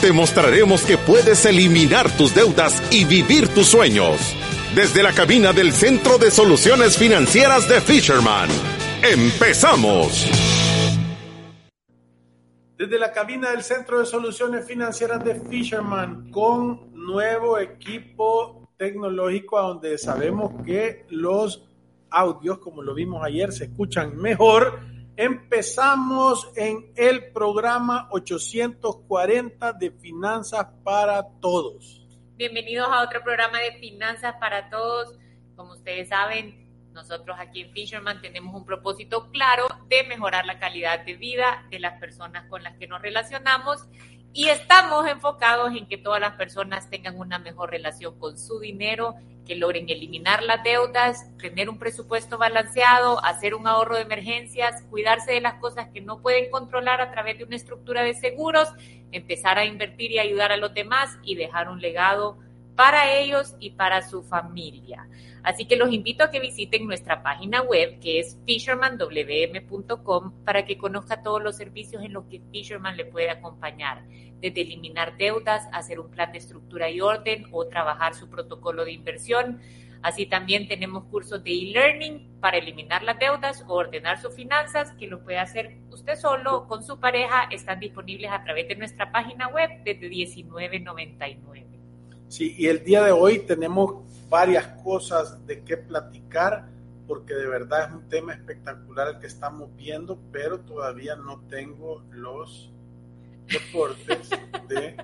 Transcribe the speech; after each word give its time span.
Te 0.00 0.12
mostraremos 0.12 0.84
que 0.84 0.98
puedes 0.98 1.46
eliminar 1.46 2.14
tus 2.18 2.34
deudas 2.34 2.82
y 2.92 3.06
vivir 3.06 3.48
tus 3.48 3.68
sueños. 3.68 4.36
Desde 4.74 5.02
la 5.02 5.12
cabina 5.12 5.54
del 5.54 5.72
Centro 5.72 6.18
de 6.18 6.30
Soluciones 6.30 6.98
Financieras 6.98 7.66
de 7.66 7.80
Fisherman. 7.80 8.48
¡Empezamos! 9.02 10.28
Desde 12.76 12.98
la 12.98 13.10
cabina 13.10 13.52
del 13.52 13.62
Centro 13.62 14.00
de 14.00 14.04
Soluciones 14.04 14.66
Financieras 14.66 15.24
de 15.24 15.40
Fisherman 15.40 16.30
con 16.30 16.92
nuevo 16.92 17.58
equipo 17.58 18.68
tecnológico 18.76 19.58
a 19.58 19.62
donde 19.62 19.96
sabemos 19.96 20.62
que 20.62 21.06
los 21.08 21.66
audios, 22.10 22.58
como 22.58 22.82
lo 22.82 22.92
vimos 22.94 23.24
ayer, 23.24 23.50
se 23.50 23.64
escuchan 23.64 24.14
mejor. 24.18 24.78
Empezamos 25.18 26.52
en 26.56 26.92
el 26.94 27.32
programa 27.32 28.06
840 28.10 29.72
de 29.72 29.90
Finanzas 29.90 30.66
para 30.84 31.26
Todos. 31.40 32.06
Bienvenidos 32.36 32.86
a 32.90 33.02
otro 33.02 33.22
programa 33.24 33.58
de 33.60 33.78
Finanzas 33.78 34.34
para 34.38 34.68
Todos. 34.68 35.18
Como 35.54 35.72
ustedes 35.72 36.10
saben, 36.10 36.92
nosotros 36.92 37.34
aquí 37.40 37.62
en 37.62 37.72
Fisherman 37.72 38.20
tenemos 38.20 38.54
un 38.54 38.66
propósito 38.66 39.30
claro 39.30 39.66
de 39.88 40.04
mejorar 40.04 40.44
la 40.44 40.58
calidad 40.58 41.06
de 41.06 41.14
vida 41.14 41.66
de 41.70 41.80
las 41.80 41.98
personas 41.98 42.46
con 42.50 42.62
las 42.62 42.76
que 42.76 42.86
nos 42.86 43.00
relacionamos 43.00 43.88
y 44.36 44.50
estamos 44.50 45.06
enfocados 45.06 45.74
en 45.74 45.86
que 45.86 45.96
todas 45.96 46.20
las 46.20 46.34
personas 46.34 46.90
tengan 46.90 47.18
una 47.18 47.38
mejor 47.38 47.70
relación 47.70 48.18
con 48.18 48.38
su 48.38 48.60
dinero, 48.60 49.14
que 49.46 49.56
logren 49.56 49.88
eliminar 49.88 50.42
las 50.42 50.62
deudas, 50.62 51.24
tener 51.38 51.70
un 51.70 51.78
presupuesto 51.78 52.36
balanceado, 52.36 53.24
hacer 53.24 53.54
un 53.54 53.66
ahorro 53.66 53.96
de 53.96 54.02
emergencias, 54.02 54.82
cuidarse 54.90 55.32
de 55.32 55.40
las 55.40 55.54
cosas 55.54 55.88
que 55.88 56.02
no 56.02 56.20
pueden 56.20 56.50
controlar 56.50 57.00
a 57.00 57.10
través 57.12 57.38
de 57.38 57.44
una 57.44 57.56
estructura 57.56 58.02
de 58.02 58.12
seguros, 58.12 58.68
empezar 59.10 59.56
a 59.56 59.64
invertir 59.64 60.12
y 60.12 60.18
ayudar 60.18 60.52
a 60.52 60.58
los 60.58 60.74
demás 60.74 61.16
y 61.22 61.36
dejar 61.36 61.70
un 61.70 61.80
legado 61.80 62.36
para 62.76 63.10
ellos 63.18 63.56
y 63.58 63.70
para 63.70 64.02
su 64.02 64.22
familia. 64.22 65.08
Así 65.42 65.64
que 65.64 65.76
los 65.76 65.92
invito 65.92 66.24
a 66.24 66.30
que 66.30 66.40
visiten 66.40 66.86
nuestra 66.86 67.22
página 67.22 67.62
web 67.62 67.98
que 68.00 68.20
es 68.20 68.38
fishermanwm.com 68.46 70.44
para 70.44 70.64
que 70.64 70.76
conozca 70.76 71.22
todos 71.22 71.42
los 71.42 71.56
servicios 71.56 72.02
en 72.04 72.12
los 72.12 72.24
que 72.26 72.42
Fisherman 72.52 72.96
le 72.96 73.04
puede 73.06 73.30
acompañar, 73.30 74.02
desde 74.40 74.60
eliminar 74.60 75.16
deudas, 75.16 75.68
hacer 75.72 76.00
un 76.00 76.10
plan 76.10 76.32
de 76.32 76.38
estructura 76.38 76.90
y 76.90 77.00
orden 77.00 77.46
o 77.52 77.66
trabajar 77.66 78.14
su 78.14 78.28
protocolo 78.28 78.84
de 78.84 78.92
inversión. 78.92 79.60
Así 80.02 80.26
también 80.26 80.68
tenemos 80.68 81.04
cursos 81.04 81.42
de 81.42 81.52
e-learning 81.52 82.38
para 82.40 82.58
eliminar 82.58 83.02
las 83.02 83.18
deudas 83.18 83.64
o 83.66 83.74
ordenar 83.74 84.20
sus 84.20 84.34
finanzas 84.34 84.92
que 84.98 85.06
lo 85.06 85.22
puede 85.22 85.38
hacer 85.38 85.78
usted 85.90 86.16
solo 86.16 86.56
o 86.56 86.66
con 86.66 86.82
su 86.82 87.00
pareja. 87.00 87.48
Están 87.50 87.80
disponibles 87.80 88.30
a 88.30 88.42
través 88.44 88.68
de 88.68 88.76
nuestra 88.76 89.10
página 89.12 89.48
web 89.48 89.70
desde 89.84 90.10
19.99. 90.10 91.75
Sí, 92.28 92.54
y 92.58 92.66
el 92.66 92.82
día 92.82 93.04
de 93.04 93.12
hoy 93.12 93.40
tenemos 93.40 94.02
varias 94.28 94.66
cosas 94.82 95.46
de 95.46 95.62
qué 95.62 95.76
platicar, 95.76 96.68
porque 97.06 97.34
de 97.34 97.46
verdad 97.46 97.88
es 97.88 97.94
un 97.94 98.08
tema 98.08 98.32
espectacular 98.34 99.08
el 99.08 99.18
que 99.20 99.28
estamos 99.28 99.74
viendo, 99.76 100.18
pero 100.32 100.60
todavía 100.60 101.14
no 101.14 101.40
tengo 101.48 102.02
los 102.10 102.72
reportes 103.48 104.30
de 104.68 104.96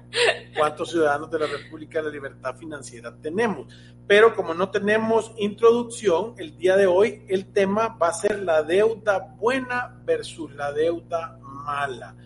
cuántos 0.57 0.91
ciudadanos 0.91 1.31
de 1.31 1.39
la 1.39 1.47
República 1.47 2.01
de 2.01 2.07
la 2.07 2.11
Libertad 2.11 2.57
Financiera 2.57 3.15
tenemos. 3.17 3.73
Pero 4.07 4.35
como 4.35 4.53
no 4.53 4.71
tenemos 4.71 5.33
introducción, 5.39 6.35
el 6.39 6.57
día 6.59 6.77
de 6.77 6.87
hoy 6.87 7.25
el 7.29 7.53
tema 7.53 7.89
va 7.89 8.09
a 8.09 8.13
ser 8.13 8.43
la 8.43 8.63
deuda 8.63 9.19
buena 9.39 9.97
versus 10.05 10.53
la 10.55 10.73
deuda 10.73 11.39
mala. 11.41 12.17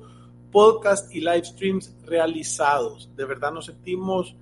podcasts 0.50 1.14
y 1.14 1.20
live 1.20 1.44
streams 1.44 1.94
realizados. 2.06 3.10
De 3.14 3.26
verdad 3.26 3.52
nos 3.52 3.66
sentimos 3.66 4.34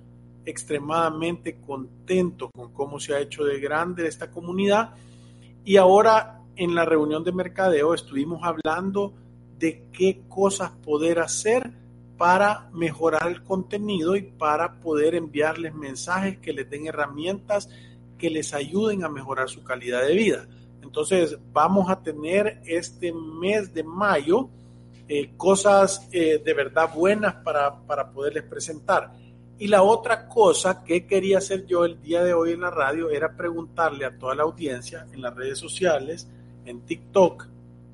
extremadamente 0.45 1.59
contentos 1.59 2.49
con 2.55 2.71
cómo 2.71 2.97
se 2.97 3.13
ha 3.13 3.19
hecho 3.19 3.43
de 3.43 3.59
grande 3.59 4.07
esta 4.07 4.31
comunidad. 4.31 4.91
Y 5.65 5.75
ahora 5.75 6.43
en 6.55 6.73
la 6.73 6.85
reunión 6.85 7.25
de 7.25 7.33
mercadeo 7.33 7.93
estuvimos 7.93 8.39
hablando 8.45 9.11
de 9.59 9.89
qué 9.91 10.21
cosas 10.29 10.71
poder 10.71 11.19
hacer 11.19 11.86
para 12.17 12.69
mejorar 12.73 13.27
el 13.27 13.43
contenido 13.43 14.15
y 14.15 14.23
para 14.23 14.79
poder 14.79 15.15
enviarles 15.15 15.73
mensajes 15.73 16.37
que 16.39 16.53
les 16.53 16.69
den 16.69 16.87
herramientas 16.87 17.69
que 18.17 18.29
les 18.29 18.53
ayuden 18.53 19.03
a 19.03 19.09
mejorar 19.09 19.49
su 19.49 19.63
calidad 19.63 20.05
de 20.05 20.15
vida. 20.15 20.47
Entonces 20.81 21.37
vamos 21.53 21.89
a 21.89 22.01
tener 22.01 22.61
este 22.65 23.13
mes 23.13 23.73
de 23.73 23.83
mayo 23.83 24.49
eh, 25.09 25.31
cosas 25.37 26.09
eh, 26.11 26.41
de 26.43 26.53
verdad 26.53 26.93
buenas 26.93 27.35
para, 27.35 27.79
para 27.81 28.09
poderles 28.11 28.43
presentar. 28.43 29.13
Y 29.59 29.67
la 29.67 29.81
otra 29.81 30.27
cosa 30.27 30.83
que 30.83 31.07
quería 31.07 31.37
hacer 31.37 31.65
yo 31.65 31.85
el 31.85 32.01
día 32.01 32.23
de 32.23 32.33
hoy 32.33 32.51
en 32.51 32.61
la 32.61 32.71
radio 32.71 33.09
era 33.09 33.35
preguntarle 33.35 34.05
a 34.05 34.17
toda 34.17 34.35
la 34.35 34.43
audiencia 34.43 35.07
en 35.13 35.21
las 35.21 35.33
redes 35.35 35.59
sociales, 35.59 36.27
en 36.65 36.81
TikTok 36.81 37.47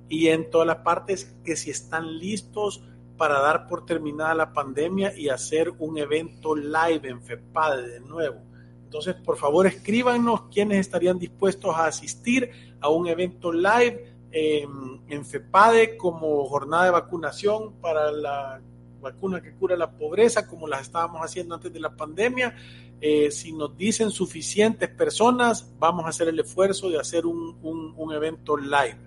y 0.09 0.28
en 0.28 0.50
todas 0.50 0.67
las 0.67 0.78
partes 0.78 1.35
que 1.45 1.55
si 1.55 1.69
están 1.69 2.17
listos 2.17 2.84
para 3.23 3.39
dar 3.39 3.67
por 3.67 3.85
terminada 3.85 4.34
la 4.34 4.51
pandemia 4.51 5.17
y 5.17 5.29
hacer 5.29 5.69
un 5.79 5.97
evento 5.97 6.53
live 6.57 7.07
en 7.07 7.22
FEPADE 7.22 7.88
de 7.88 8.00
nuevo. 8.01 8.41
Entonces, 8.84 9.16
por 9.16 9.38
favor, 9.38 9.66
escríbanos 9.66 10.41
quiénes 10.51 10.79
estarían 10.79 11.17
dispuestos 11.17 11.73
a 11.73 11.85
asistir 11.85 12.51
a 12.81 12.89
un 12.89 13.07
evento 13.07 13.53
live 13.53 14.13
en 14.29 15.25
FEPADE 15.25 15.95
como 15.95 16.44
jornada 16.50 16.84
de 16.84 16.91
vacunación 16.91 17.75
para 17.79 18.11
la 18.11 18.59
vacuna 19.00 19.41
que 19.41 19.53
cura 19.53 19.78
la 19.78 19.90
pobreza, 19.90 20.45
como 20.45 20.67
las 20.67 20.81
estábamos 20.81 21.22
haciendo 21.22 21.55
antes 21.55 21.72
de 21.72 21.79
la 21.79 21.95
pandemia. 21.95 22.57
Eh, 23.00 23.31
si 23.31 23.53
nos 23.53 23.78
dicen 23.78 24.11
suficientes 24.11 24.90
personas, 24.90 25.73
vamos 25.79 26.03
a 26.03 26.09
hacer 26.09 26.28
el 26.28 26.41
esfuerzo 26.41 26.90
de 26.90 27.00
hacer 27.00 27.25
un, 27.25 27.55
un 27.95 28.11
evento 28.11 28.57
live. 28.57 29.00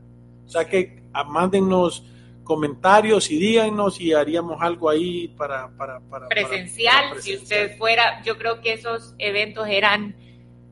O 0.47 0.49
sea 0.49 0.67
que 0.67 1.03
ah, 1.13 1.25
mándennos 1.25 2.03
comentarios 2.47 3.31
y 3.31 3.39
díganos 3.39 4.01
y 4.01 4.15
haríamos 4.15 4.63
algo 4.63 4.89
ahí 4.89 5.29
para... 5.29 5.69
para, 5.77 6.01
para 6.01 6.29
presencial, 6.29 7.21
si 7.21 7.37
usted 7.37 7.77
fuera, 7.77 8.23
yo 8.23 8.39
creo 8.39 8.63
que 8.63 8.73
esos 8.73 9.15
eventos 9.19 9.67
eran 9.69 10.17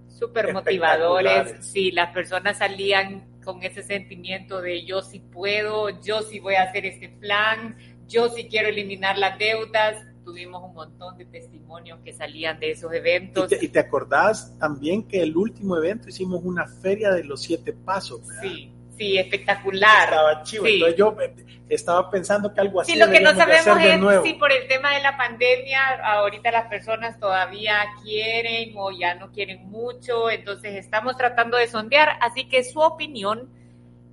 súper 0.09 0.55
motivadores, 0.55 1.67
si 1.67 1.91
las 1.91 2.15
personas 2.15 2.59
salían 2.59 3.27
con 3.45 3.63
ese 3.63 3.83
sentimiento 3.83 4.63
de 4.63 4.87
yo 4.87 5.03
sí 5.03 5.21
puedo, 5.21 6.01
yo 6.01 6.23
sí 6.23 6.41
voy 6.41 6.55
a 6.55 6.63
hacer 6.63 6.87
este 6.87 7.09
plan, 7.09 7.77
yo 8.09 8.29
sí 8.31 8.49
quiero 8.49 8.69
eliminar 8.69 9.19
las 9.19 9.39
deudas, 9.39 9.97
tuvimos 10.25 10.63
un 10.63 10.75
montón 10.75 11.19
de 11.19 11.27
testimonios 11.27 12.01
que 12.03 12.13
salían 12.13 12.59
de 12.59 12.71
esos 12.71 12.93
eventos. 12.93 13.53
Y 13.61 13.69
te, 13.69 13.79
acordás 13.79 14.57
también 14.59 15.07
que 15.07 15.23
el 15.23 15.37
último 15.37 15.77
evento 15.77 16.09
hicimos 16.09 16.41
una 16.43 16.67
feria 16.67 17.11
de 17.11 17.25
los 17.25 17.43
siete 17.43 17.73
pasos. 17.73 18.23
Sí, 18.41 18.73
sí, 18.97 19.19
espectacular. 19.19 20.09
Estaba 20.09 20.43
chivo. 20.43 20.67
Entonces 20.67 20.97
yo 20.97 21.17
estaba 21.69 22.11
pensando 22.11 22.53
que 22.53 22.61
algo 22.61 22.81
así. 22.81 22.93
Sí, 22.93 22.99
lo 22.99 23.11
que 23.11 23.21
no 23.21 23.35
sabemos 23.35 23.79
es 23.81 24.23
si 24.23 24.35
por 24.35 24.53
el 24.53 24.67
tema 24.69 24.95
de 24.95 25.03
la 25.03 25.17
pandemia 25.17 25.81
ahorita 26.05 26.51
las 26.51 26.69
personas 26.69 27.19
todavía 27.19 27.85
quieren 28.03 28.75
o 28.77 28.91
ya 28.91 29.15
no 29.15 29.31
quieren 29.33 29.71
mucho, 29.71 30.31
entonces 30.31 30.77
estamos 30.77 31.17
tratando 31.17 31.57
de 31.57 31.67
sondear, 31.67 32.19
así 32.21 32.49
que 32.49 32.65
su 32.65 32.81
opinión 32.81 33.51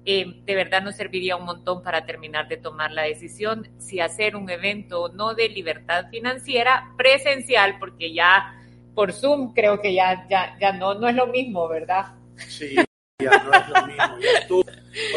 eh, 0.04 0.42
de 0.45 0.56
verdad 0.56 0.81
nos 0.81 0.95
serviría 0.95 1.36
un 1.36 1.45
montón 1.45 1.84
para 1.84 2.06
terminar 2.06 2.48
de 2.48 2.57
tomar 2.57 2.92
la 2.92 3.04
decisión 3.04 3.69
si 3.77 4.00
hacer 4.00 4.36
un 4.36 4.50
evento 4.50 5.10
no 5.10 5.36
de 5.36 5.50
libertad 5.50 6.10
financiera 6.10 6.92
presencial, 6.98 7.77
porque 7.80 8.13
ya 8.13 8.56
por 8.95 9.13
Zoom 9.13 9.54
creo 9.54 9.80
que 9.80 9.94
ya, 9.94 10.27
ya, 10.27 10.57
ya 10.60 10.74
no, 10.74 10.95
no 10.95 11.07
es 11.07 11.16
lo 11.16 11.27
mismo, 11.27 11.68
¿verdad? 11.68 12.13
Sí, 12.36 12.75
ya 13.19 13.44
no 13.44 13.54
es 13.54 13.69
lo 13.69 13.81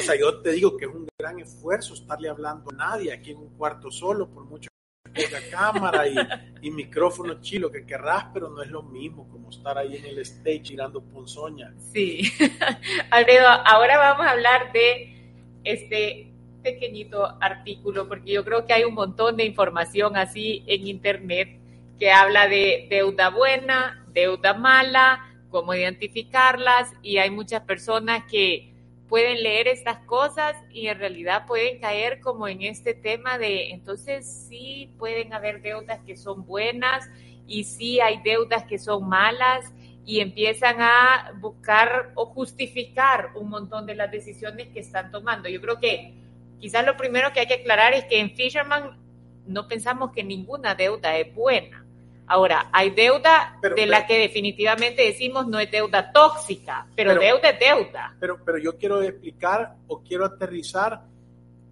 sea, 0.05 0.19
yo 0.19 0.41
te 0.41 0.53
digo 0.53 0.77
que 0.77 0.85
es 0.87 0.91
un 0.91 1.07
gran 1.19 1.39
esfuerzo 1.39 1.95
estarle 1.95 2.29
hablando 2.29 2.71
a 2.71 2.75
nadie 2.75 3.13
aquí 3.13 3.33
en 3.33 3.39
un 3.39 3.57
cuarto 3.57 3.91
solo, 3.91 4.29
por 4.29 4.45
mucho 4.45 4.69
tenga 5.13 5.39
cámara 5.51 6.09
y, 6.09 6.17
y 6.61 6.71
micrófono 6.71 7.41
chilo 7.41 7.71
que 7.71 7.87
querrás, 7.87 8.27
pero 8.35 8.51
no 8.51 8.63
es 8.63 8.69
lo 8.69 8.83
mismo 8.83 9.29
como 9.31 9.51
estar 9.51 9.79
ahí 9.79 9.97
en 9.97 10.05
el 10.07 10.19
stage 10.19 10.61
tirando 10.61 11.01
ponzoña. 11.03 11.73
Sí. 11.93 12.33
Alfredo, 13.11 13.47
ahora 13.47 13.97
vamos 13.97 14.27
a 14.27 14.31
hablar 14.31 14.73
de 14.73 15.15
este 15.63 16.33
pequeñito 16.63 17.37
artículo, 17.41 18.09
porque 18.09 18.33
yo 18.33 18.45
creo 18.45 18.67
que 18.67 18.73
hay 18.73 18.85
un 18.85 18.95
montón 18.95 19.37
de 19.37 19.45
información 19.45 20.17
así 20.17 20.65
en 20.67 20.87
Internet 20.87 21.61
que 21.99 22.11
habla 22.11 22.49
de 22.49 22.89
deuda 22.91 23.31
buena, 23.31 24.05
deuda 24.09 24.55
mala, 24.55 25.21
cómo 25.51 25.75
identificarlas, 25.75 26.93
y 27.03 27.19
hay 27.19 27.31
muchas 27.31 27.63
personas 27.63 28.25
que 28.29 28.74
pueden 29.09 29.43
leer 29.43 29.69
estas 29.69 29.99
cosas 30.07 30.57
y 30.71 30.89
en 30.89 30.99
realidad 30.99 31.47
pueden 31.47 31.79
caer 31.79 32.21
como 32.21 32.49
en 32.49 32.63
este 32.63 32.95
tema 32.95 33.39
de, 33.39 33.71
entonces 33.71 34.47
sí 34.49 34.95
pueden 34.99 35.33
haber 35.33 35.61
deudas 35.63 36.01
que 36.07 36.17
son 36.17 36.47
buenas 36.47 37.09
y 37.47 37.65
sí 37.65 38.01
hay 38.01 38.21
deudas 38.23 38.65
que 38.65 38.79
son 38.79 39.09
malas 39.09 39.73
y 40.07 40.21
empiezan 40.21 40.77
a 40.81 41.33
buscar 41.41 42.13
o 42.15 42.27
justificar 42.27 43.31
un 43.35 43.51
montón 43.51 43.87
de 43.87 43.95
las 43.95 44.11
decisiones 44.11 44.69
que 44.69 44.81
están 44.81 45.11
tomando. 45.11 45.49
Yo 45.49 45.61
creo 45.61 45.79
que 45.79 46.15
quizás 46.59 46.85
lo 46.85 46.97
primero 46.97 47.33
que 47.33 47.41
hay 47.41 47.47
que 47.47 47.55
aclarar 47.55 47.95
es 47.95 48.05
que 48.05 48.21
en 48.21 48.31
Fisherman 48.31 48.99
no 49.47 49.69
pensamos 49.69 50.13
que 50.13 50.25
ninguna 50.25 50.75
deuda 50.75 51.17
es 51.17 51.35
buena. 51.35 51.84
Ahora, 52.27 52.69
hay 52.73 52.91
deuda 52.91 53.59
Pero- 53.61 53.75
de 53.75 53.83
pero- 53.83 53.91
la 53.91 54.07
que 54.07 54.19
definitivamente 54.19 55.03
decimos 55.03 55.47
no 55.47 55.59
es 55.61 55.71
deuda 55.71 56.11
tóxica, 56.13 56.87
pero, 56.97 57.11
Pero- 57.11 57.21
deuda 57.21 57.51
es 57.51 57.61
deuda. 57.61 58.17
Pero, 58.19 58.43
pero 58.45 58.59
yo 58.59 58.79
quiero 58.79 59.03
explicar 59.03 59.77
o 59.87 60.03
quiero 60.03 60.25
aterrizar 60.25 61.03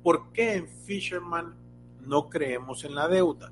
por 0.02 0.30
qué 0.32 0.54
en 0.56 0.68
Fisherman 0.68 1.54
no 2.00 2.28
creemos 2.28 2.84
en 2.84 2.94
la 2.94 3.08
deuda. 3.08 3.50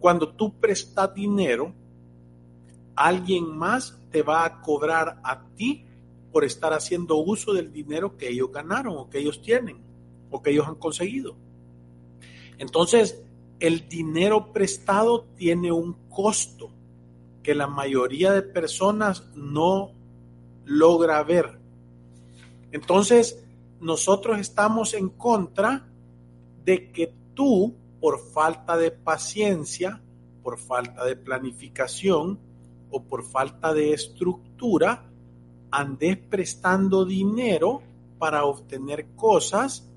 Cuando 0.00 0.28
tú 0.34 0.58
prestas 0.58 1.14
dinero, 1.14 1.72
alguien 2.96 3.56
más 3.56 3.96
te 4.10 4.22
va 4.22 4.44
a 4.44 4.60
cobrar 4.60 5.18
a 5.22 5.44
ti 5.54 5.84
por 6.32 6.44
estar 6.44 6.72
haciendo 6.72 7.16
uso 7.16 7.52
del 7.52 7.72
dinero 7.72 8.16
que 8.16 8.28
ellos 8.28 8.50
ganaron 8.52 8.96
o 8.96 9.08
que 9.08 9.18
ellos 9.18 9.40
tienen 9.42 9.78
o 10.30 10.42
que 10.42 10.50
ellos 10.50 10.66
han 10.66 10.74
conseguido. 10.74 11.36
Entonces, 12.58 13.22
el 13.60 13.88
dinero 13.88 14.52
prestado 14.52 15.24
tiene 15.36 15.72
un 15.72 15.94
costo 16.08 16.70
que 17.42 17.54
la 17.54 17.66
mayoría 17.66 18.32
de 18.32 18.42
personas 18.42 19.24
no 19.34 19.92
logra 20.64 21.22
ver. 21.22 21.58
Entonces, 22.72 23.42
nosotros 23.80 24.38
estamos 24.38 24.94
en 24.94 25.08
contra 25.08 25.88
de 26.64 26.90
que 26.92 27.12
tú, 27.34 27.74
por 28.00 28.20
falta 28.32 28.76
de 28.76 28.90
paciencia, 28.90 30.02
por 30.42 30.58
falta 30.58 31.04
de 31.04 31.16
planificación 31.16 32.38
o 32.90 33.02
por 33.02 33.24
falta 33.24 33.72
de 33.72 33.92
estructura, 33.92 35.04
andes 35.70 36.18
prestando 36.18 37.04
dinero 37.04 37.82
para 38.18 38.44
obtener 38.44 39.06
cosas 39.16 39.87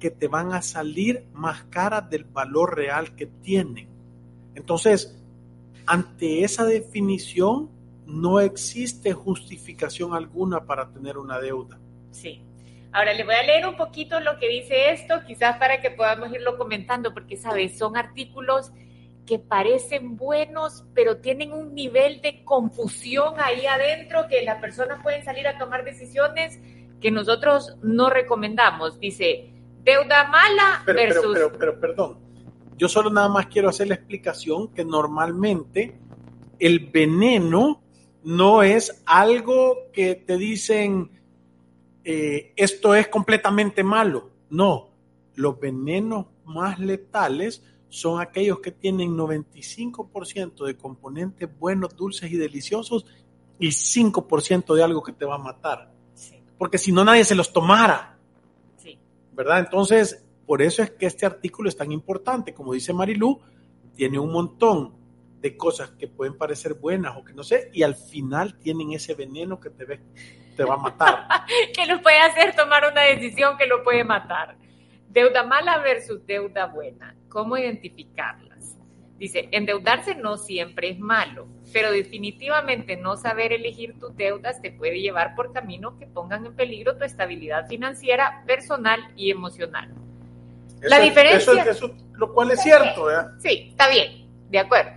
que 0.00 0.10
te 0.10 0.26
van 0.26 0.52
a 0.52 0.62
salir 0.62 1.26
más 1.32 1.62
caras 1.64 2.10
del 2.10 2.24
valor 2.24 2.74
real 2.74 3.14
que 3.14 3.26
tienen. 3.26 3.88
Entonces, 4.56 5.16
ante 5.86 6.42
esa 6.42 6.64
definición, 6.64 7.70
no 8.06 8.40
existe 8.40 9.12
justificación 9.12 10.14
alguna 10.14 10.64
para 10.64 10.90
tener 10.90 11.16
una 11.16 11.38
deuda. 11.38 11.78
Sí. 12.10 12.42
Ahora 12.92 13.12
le 13.14 13.22
voy 13.24 13.36
a 13.36 13.42
leer 13.44 13.68
un 13.68 13.76
poquito 13.76 14.18
lo 14.18 14.36
que 14.40 14.48
dice 14.48 14.90
esto, 14.90 15.22
quizás 15.24 15.58
para 15.58 15.80
que 15.80 15.92
podamos 15.92 16.32
irlo 16.32 16.58
comentando, 16.58 17.14
porque, 17.14 17.36
¿sabes? 17.36 17.78
Son 17.78 17.96
artículos 17.96 18.72
que 19.26 19.38
parecen 19.38 20.16
buenos, 20.16 20.84
pero 20.92 21.18
tienen 21.18 21.52
un 21.52 21.72
nivel 21.72 22.20
de 22.20 22.42
confusión 22.44 23.34
ahí 23.38 23.64
adentro 23.64 24.26
que 24.28 24.42
las 24.42 24.60
personas 24.60 25.00
pueden 25.04 25.24
salir 25.24 25.46
a 25.46 25.56
tomar 25.56 25.84
decisiones 25.84 26.58
que 27.00 27.12
nosotros 27.12 27.76
no 27.80 28.10
recomendamos. 28.10 28.98
Dice, 28.98 29.49
deuda 29.84 30.28
mala 30.28 30.82
Pero, 30.84 30.98
pero, 30.98 31.14
versus... 31.14 31.32
pero, 31.34 31.52
pero, 31.58 31.80
perdón, 31.80 32.18
yo 32.76 32.88
solo 32.88 33.10
nada 33.10 33.28
más 33.28 33.46
quiero 33.46 33.68
hacer 33.68 33.88
la 33.88 33.94
explicación 33.94 34.68
que 34.68 34.84
normalmente 34.84 35.98
el 36.58 36.90
veneno 36.90 37.82
no 38.22 38.62
es 38.62 39.02
algo 39.06 39.90
que 39.92 40.14
te 40.14 40.36
dicen 40.36 41.10
eh, 42.04 42.52
esto 42.56 42.94
es 42.94 43.08
completamente 43.08 43.82
malo. 43.84 44.30
No, 44.50 44.90
los 45.34 45.58
venenos 45.60 46.26
más 46.44 46.78
letales 46.78 47.62
son 47.88 48.20
aquellos 48.20 48.60
que 48.60 48.70
tienen 48.70 49.16
95% 49.16 50.64
de 50.64 50.76
componentes 50.76 51.48
buenos, 51.58 51.96
dulces 51.96 52.30
y 52.30 52.36
deliciosos 52.36 53.04
y 53.58 53.68
5% 53.68 54.74
de 54.74 54.82
algo 54.82 55.02
que 55.02 55.12
te 55.12 55.24
va 55.24 55.34
a 55.34 55.38
matar. 55.38 55.92
Sí, 56.14 56.42
Porque 56.56 56.78
si 56.78 56.92
no, 56.92 57.04
nadie 57.04 57.24
se 57.24 57.34
los 57.34 57.52
tomara. 57.52 58.16
¿Verdad? 59.32 59.60
Entonces, 59.60 60.26
por 60.46 60.62
eso 60.62 60.82
es 60.82 60.90
que 60.90 61.06
este 61.06 61.26
artículo 61.26 61.68
es 61.68 61.76
tan 61.76 61.92
importante. 61.92 62.52
Como 62.54 62.72
dice 62.72 62.92
Marilú, 62.92 63.40
tiene 63.94 64.18
un 64.18 64.32
montón 64.32 64.96
de 65.40 65.56
cosas 65.56 65.90
que 65.92 66.08
pueden 66.08 66.36
parecer 66.36 66.74
buenas 66.74 67.16
o 67.16 67.24
que 67.24 67.32
no 67.32 67.42
sé, 67.42 67.70
y 67.72 67.82
al 67.82 67.94
final 67.94 68.58
tienen 68.58 68.92
ese 68.92 69.14
veneno 69.14 69.58
que 69.58 69.70
te, 69.70 70.00
te 70.56 70.64
va 70.64 70.74
a 70.74 70.78
matar. 70.78 71.26
que 71.74 71.86
nos 71.86 72.02
puede 72.02 72.18
hacer 72.18 72.54
tomar 72.54 72.82
una 72.90 73.02
decisión 73.02 73.56
que 73.56 73.66
lo 73.66 73.82
puede 73.82 74.04
matar. 74.04 74.56
Deuda 75.08 75.42
mala 75.42 75.78
versus 75.78 76.24
deuda 76.26 76.66
buena. 76.66 77.16
¿Cómo 77.28 77.56
identificarlas? 77.56 78.49
Dice, 79.20 79.50
endeudarse 79.52 80.14
no 80.14 80.38
siempre 80.38 80.88
es 80.88 80.98
malo, 80.98 81.46
pero 81.74 81.92
definitivamente 81.92 82.96
no 82.96 83.18
saber 83.18 83.52
elegir 83.52 83.98
tus 84.00 84.16
deudas 84.16 84.62
te 84.62 84.72
puede 84.72 84.98
llevar 85.02 85.34
por 85.34 85.52
caminos 85.52 85.92
que 85.98 86.06
pongan 86.06 86.46
en 86.46 86.56
peligro 86.56 86.96
tu 86.96 87.04
estabilidad 87.04 87.68
financiera, 87.68 88.42
personal 88.46 88.98
y 89.16 89.30
emocional. 89.30 89.92
La 90.80 90.96
Eso- 90.96 91.04
diferencia- 91.04 91.52
Eso, 91.52 91.70
eso- 91.70 91.94
lo 92.14 92.32
cual 92.32 92.50
es 92.52 92.62
cierto, 92.62 93.04
¿verdad? 93.04 93.32
Sí, 93.40 93.66
está 93.68 93.90
bien, 93.90 94.26
de 94.48 94.58
acuerdo. 94.58 94.92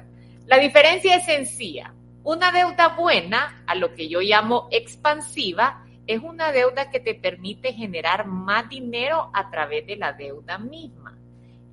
La 0.46 0.58
diferencia 0.58 1.18
es 1.18 1.26
sencilla. 1.26 1.94
Una 2.24 2.54
deuda 2.54 2.96
buena, 2.96 3.62
a 3.68 3.76
lo 3.76 3.94
que 3.94 4.08
yo 4.08 4.22
llamo 4.22 4.70
expansiva, 4.72 5.84
es 6.08 6.22
una 6.22 6.54
deuda 6.54 6.90
que 6.92 7.02
te 7.02 7.14
permite 7.14 7.74
generar 7.74 8.26
más 8.26 8.70
dinero 8.70 9.32
a 9.34 9.52
través 9.52 9.86
de 9.86 9.98
la 9.98 10.14
deuda 10.14 10.58
misma. 10.60 11.18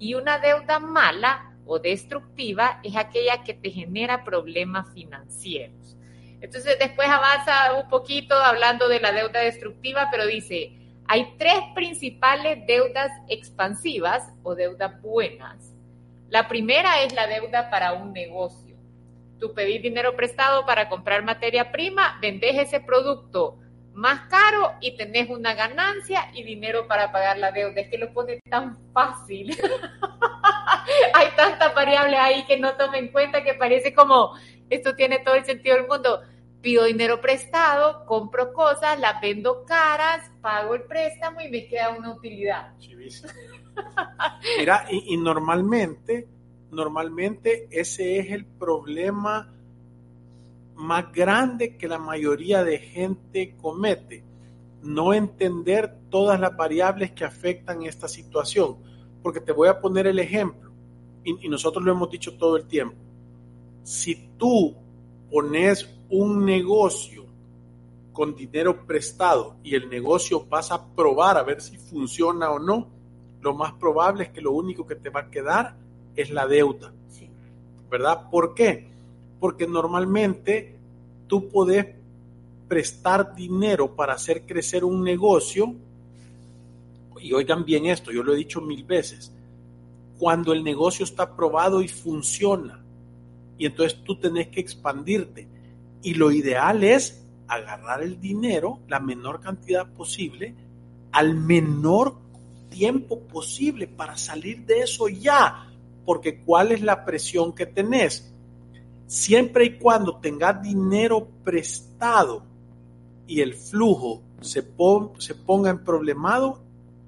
Y 0.00 0.14
una 0.14 0.40
deuda 0.40 0.80
mala 0.80 1.49
o 1.72 1.78
destructiva 1.78 2.80
es 2.82 2.96
aquella 2.96 3.44
que 3.44 3.54
te 3.54 3.70
genera 3.70 4.24
problemas 4.24 4.92
financieros. 4.92 5.96
Entonces 6.40 6.76
después 6.80 7.08
avanza 7.08 7.74
un 7.80 7.88
poquito 7.88 8.34
hablando 8.34 8.88
de 8.88 8.98
la 8.98 9.12
deuda 9.12 9.38
destructiva, 9.38 10.08
pero 10.10 10.26
dice, 10.26 10.72
hay 11.06 11.32
tres 11.38 11.60
principales 11.76 12.66
deudas 12.66 13.12
expansivas 13.28 14.32
o 14.42 14.56
deudas 14.56 15.00
buenas. 15.00 15.72
La 16.28 16.48
primera 16.48 17.04
es 17.04 17.14
la 17.14 17.28
deuda 17.28 17.70
para 17.70 17.92
un 17.92 18.12
negocio. 18.12 18.74
Tú 19.38 19.54
pedís 19.54 19.80
dinero 19.80 20.16
prestado 20.16 20.66
para 20.66 20.88
comprar 20.88 21.22
materia 21.22 21.70
prima, 21.70 22.18
vendés 22.20 22.58
ese 22.58 22.80
producto 22.80 23.60
más 23.94 24.22
caro 24.22 24.72
y 24.80 24.96
tenés 24.96 25.30
una 25.30 25.54
ganancia 25.54 26.32
y 26.34 26.42
dinero 26.42 26.88
para 26.88 27.12
pagar 27.12 27.38
la 27.38 27.52
deuda. 27.52 27.80
Es 27.80 27.90
que 27.90 27.98
lo 27.98 28.12
pone 28.12 28.40
tan 28.50 28.76
fácil. 28.92 29.56
Hay 31.14 31.28
tantas 31.36 31.74
variables 31.74 32.18
ahí 32.18 32.44
que 32.44 32.58
no 32.58 32.74
tomen 32.74 33.06
en 33.06 33.12
cuenta 33.12 33.42
que 33.42 33.54
parece 33.54 33.94
como 33.94 34.34
esto 34.68 34.94
tiene 34.94 35.18
todo 35.18 35.34
el 35.34 35.44
sentido 35.44 35.76
del 35.76 35.88
mundo. 35.88 36.20
Pido 36.60 36.84
dinero 36.84 37.20
prestado, 37.20 38.04
compro 38.04 38.52
cosas, 38.52 39.00
las 39.00 39.20
vendo 39.20 39.64
caras, 39.64 40.30
pago 40.42 40.74
el 40.74 40.82
préstamo 40.82 41.40
y 41.40 41.48
me 41.48 41.66
queda 41.66 41.90
una 41.96 42.12
utilidad. 42.12 42.74
Mira, 44.58 44.86
y, 44.90 45.14
y 45.14 45.16
normalmente, 45.16 46.28
normalmente 46.70 47.66
ese 47.70 48.18
es 48.18 48.30
el 48.30 48.44
problema 48.44 49.50
más 50.80 51.12
grande 51.12 51.76
que 51.76 51.88
la 51.88 51.98
mayoría 51.98 52.64
de 52.64 52.78
gente 52.78 53.54
comete. 53.60 54.24
No 54.82 55.12
entender 55.12 55.94
todas 56.10 56.40
las 56.40 56.56
variables 56.56 57.12
que 57.12 57.24
afectan 57.24 57.82
esta 57.82 58.08
situación. 58.08 58.78
Porque 59.22 59.40
te 59.40 59.52
voy 59.52 59.68
a 59.68 59.80
poner 59.80 60.06
el 60.06 60.18
ejemplo, 60.18 60.69
y, 61.24 61.46
y 61.46 61.48
nosotros 61.48 61.84
lo 61.84 61.92
hemos 61.92 62.10
dicho 62.10 62.36
todo 62.36 62.56
el 62.56 62.64
tiempo. 62.66 62.96
Si 63.82 64.30
tú 64.38 64.74
pones 65.30 65.88
un 66.10 66.44
negocio 66.44 67.24
con 68.12 68.34
dinero 68.34 68.84
prestado 68.86 69.56
y 69.62 69.74
el 69.74 69.88
negocio 69.88 70.44
vas 70.46 70.72
a 70.72 70.84
probar 70.94 71.38
a 71.38 71.42
ver 71.42 71.60
si 71.60 71.76
funciona 71.78 72.50
o 72.50 72.58
no, 72.58 72.88
lo 73.40 73.54
más 73.54 73.72
probable 73.74 74.24
es 74.24 74.30
que 74.30 74.40
lo 74.40 74.52
único 74.52 74.86
que 74.86 74.96
te 74.96 75.08
va 75.08 75.20
a 75.20 75.30
quedar 75.30 75.76
es 76.16 76.30
la 76.30 76.46
deuda, 76.46 76.92
Sí. 77.08 77.28
¿verdad? 77.90 78.28
¿Por 78.30 78.54
qué? 78.54 78.88
Porque 79.38 79.66
normalmente 79.66 80.76
tú 81.26 81.48
puedes 81.48 81.86
prestar 82.68 83.34
dinero 83.34 83.94
para 83.96 84.14
hacer 84.14 84.44
crecer 84.44 84.84
un 84.84 85.02
negocio, 85.02 85.74
y 87.20 87.32
oigan 87.32 87.64
bien 87.64 87.86
esto, 87.86 88.12
yo 88.12 88.22
lo 88.22 88.32
he 88.32 88.36
dicho 88.36 88.60
mil 88.60 88.84
veces, 88.84 89.32
cuando 90.20 90.52
el 90.52 90.62
negocio 90.62 91.02
está 91.02 91.34
probado 91.34 91.80
y 91.80 91.88
funciona. 91.88 92.84
Y 93.56 93.64
entonces 93.64 94.04
tú 94.04 94.20
tenés 94.20 94.48
que 94.48 94.60
expandirte. 94.60 95.48
Y 96.02 96.12
lo 96.12 96.30
ideal 96.30 96.84
es 96.84 97.26
agarrar 97.48 98.02
el 98.02 98.20
dinero, 98.20 98.80
la 98.86 99.00
menor 99.00 99.40
cantidad 99.40 99.90
posible, 99.90 100.54
al 101.12 101.34
menor 101.34 102.18
tiempo 102.68 103.20
posible 103.20 103.88
para 103.88 104.18
salir 104.18 104.66
de 104.66 104.80
eso 104.80 105.08
ya. 105.08 105.66
Porque 106.04 106.40
¿cuál 106.40 106.72
es 106.72 106.82
la 106.82 107.02
presión 107.06 107.54
que 107.54 107.64
tenés? 107.64 108.30
Siempre 109.06 109.64
y 109.64 109.78
cuando 109.78 110.18
tengas 110.18 110.60
dinero 110.60 111.26
prestado 111.42 112.44
y 113.26 113.40
el 113.40 113.54
flujo 113.54 114.20
se, 114.42 114.62
ponga 114.62 115.70
en 115.70 115.82
problemado, 115.82 116.62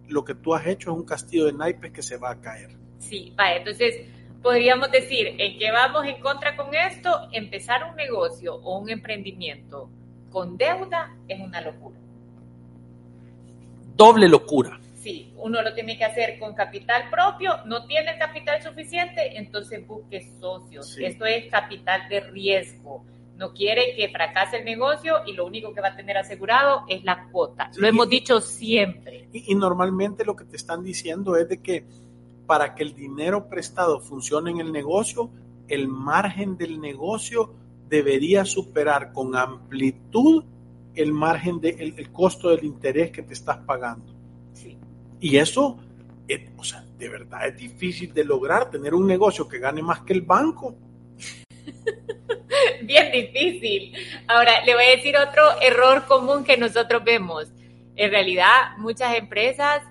lo 0.08 0.24
que 0.24 0.34
tú 0.34 0.54
has 0.54 0.66
hecho 0.66 0.92
es 0.92 0.96
un 0.96 1.04
castillo 1.04 1.44
de 1.44 1.52
naipes 1.52 1.92
que 1.92 2.02
se 2.02 2.16
va 2.16 2.30
a 2.30 2.40
caer. 2.40 2.81
Sí, 3.02 3.32
vaya, 3.36 3.56
entonces 3.56 4.06
podríamos 4.42 4.90
decir, 4.90 5.34
en 5.38 5.58
que 5.58 5.70
vamos 5.70 6.06
en 6.06 6.20
contra 6.20 6.56
con 6.56 6.74
esto, 6.74 7.28
empezar 7.32 7.84
un 7.90 7.96
negocio 7.96 8.54
o 8.54 8.78
un 8.78 8.90
emprendimiento 8.90 9.90
con 10.30 10.56
deuda 10.56 11.14
es 11.28 11.40
una 11.40 11.60
locura. 11.60 11.98
Doble 13.94 14.28
locura. 14.28 14.80
Sí, 14.94 15.32
uno 15.36 15.62
lo 15.62 15.74
tiene 15.74 15.98
que 15.98 16.04
hacer 16.04 16.38
con 16.38 16.54
capital 16.54 17.10
propio, 17.10 17.64
no 17.66 17.86
tiene 17.86 18.16
capital 18.18 18.62
suficiente, 18.62 19.36
entonces 19.36 19.86
busque 19.86 20.28
socios. 20.40 20.96
Esto 20.98 21.26
es 21.26 21.50
capital 21.50 22.08
de 22.08 22.20
riesgo. 22.20 23.04
No 23.36 23.52
quiere 23.52 23.96
que 23.96 24.08
fracase 24.10 24.58
el 24.58 24.64
negocio 24.64 25.16
y 25.26 25.32
lo 25.32 25.44
único 25.44 25.74
que 25.74 25.80
va 25.80 25.88
a 25.88 25.96
tener 25.96 26.16
asegurado 26.16 26.84
es 26.88 27.02
la 27.02 27.28
cuota. 27.32 27.70
lo 27.76 27.88
hemos 27.88 28.08
dicho 28.08 28.40
siempre. 28.40 29.28
y 29.32 29.54
normalmente 29.56 30.24
lo 30.24 30.36
que 30.36 30.44
te 30.44 30.56
están 30.56 30.84
diciendo 30.84 31.36
es 31.36 31.48
de 31.48 31.60
que 31.60 31.84
para 32.46 32.74
que 32.74 32.82
el 32.82 32.94
dinero 32.94 33.48
prestado 33.48 34.00
funcione 34.00 34.50
en 34.50 34.60
el 34.60 34.72
negocio, 34.72 35.30
el 35.68 35.88
margen 35.88 36.56
del 36.56 36.80
negocio 36.80 37.54
debería 37.88 38.44
superar 38.44 39.12
con 39.12 39.36
amplitud 39.36 40.44
el 40.94 41.12
margen 41.12 41.60
de 41.60 41.70
el, 41.70 42.10
costo 42.10 42.50
del 42.50 42.64
interés 42.64 43.10
que 43.10 43.22
te 43.22 43.32
estás 43.32 43.58
pagando. 43.58 44.12
Y 45.20 45.36
eso, 45.36 45.78
o 46.56 46.64
sea, 46.64 46.84
de 46.98 47.08
verdad 47.08 47.48
es 47.48 47.56
difícil 47.56 48.12
de 48.12 48.24
lograr 48.24 48.70
tener 48.70 48.94
un 48.94 49.06
negocio 49.06 49.48
que 49.48 49.58
gane 49.58 49.82
más 49.82 50.00
que 50.00 50.12
el 50.12 50.22
banco. 50.22 50.74
Bien 52.82 53.12
difícil. 53.12 53.94
Ahora, 54.26 54.64
le 54.64 54.74
voy 54.74 54.84
a 54.84 54.96
decir 54.96 55.16
otro 55.16 55.42
error 55.60 56.06
común 56.06 56.44
que 56.44 56.56
nosotros 56.56 57.02
vemos. 57.04 57.48
En 57.94 58.10
realidad, 58.10 58.76
muchas 58.78 59.16
empresas 59.16 59.82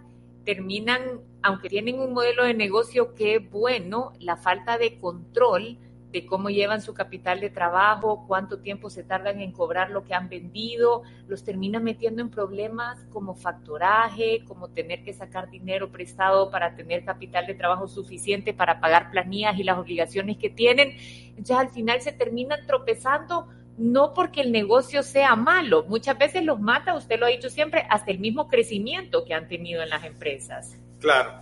terminan 0.44 1.22
aunque 1.44 1.70
tienen 1.70 2.00
un 2.00 2.14
modelo 2.14 2.44
de 2.44 2.54
negocio 2.54 3.16
que 3.16 3.36
es 3.36 3.50
bueno, 3.50 4.14
la 4.20 4.38
falta 4.38 4.78
de 4.78 5.00
control 5.00 5.78
de 6.12 6.26
cómo 6.26 6.50
llevan 6.50 6.82
su 6.82 6.94
capital 6.94 7.40
de 7.40 7.50
trabajo, 7.50 8.26
cuánto 8.28 8.60
tiempo 8.60 8.90
se 8.90 9.04
tardan 9.04 9.40
en 9.40 9.52
cobrar 9.52 9.92
lo 9.92 10.04
que 10.04 10.14
han 10.14 10.30
vendido, 10.30 11.04
los 11.28 11.44
termina 11.44 11.80
metiendo 11.80 12.22
en 12.22 12.30
problemas 12.30 13.00
como 13.12 13.34
factoraje, 13.34 14.44
como 14.46 14.70
tener 14.70 15.04
que 15.04 15.14
sacar 15.14 15.50
dinero 15.50 15.92
prestado 15.92 16.52
para 16.52 16.76
tener 16.76 17.06
capital 17.06 17.48
de 17.48 17.54
trabajo 17.54 17.88
suficiente 17.88 18.54
para 18.54 18.80
pagar 18.80 19.10
planillas 19.12 19.58
y 19.58 19.64
las 19.64 19.78
obligaciones 19.78 20.38
que 20.38 20.50
tienen. 20.50 20.96
Entonces 21.30 21.56
al 21.56 21.70
final 21.70 22.02
se 22.02 22.12
terminan 22.12 22.66
tropezando 22.68 23.48
no 23.78 24.14
porque 24.14 24.42
el 24.42 24.52
negocio 24.52 25.02
sea 25.02 25.36
malo, 25.36 25.86
muchas 25.88 26.18
veces 26.18 26.44
los 26.44 26.60
mata, 26.60 26.94
usted 26.94 27.18
lo 27.20 27.26
ha 27.26 27.30
dicho 27.30 27.50
siempre, 27.50 27.86
hasta 27.90 28.12
el 28.12 28.20
mismo 28.20 28.48
crecimiento 28.48 29.24
que 29.24 29.34
han 29.34 29.48
tenido 29.48 29.82
en 29.82 29.90
las 29.90 30.04
empresas. 30.04 30.78
Claro. 31.02 31.42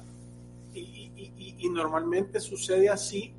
Y, 0.73 1.69
normalmente 1.69 2.39
sucede 2.39 2.89
así 2.89 3.33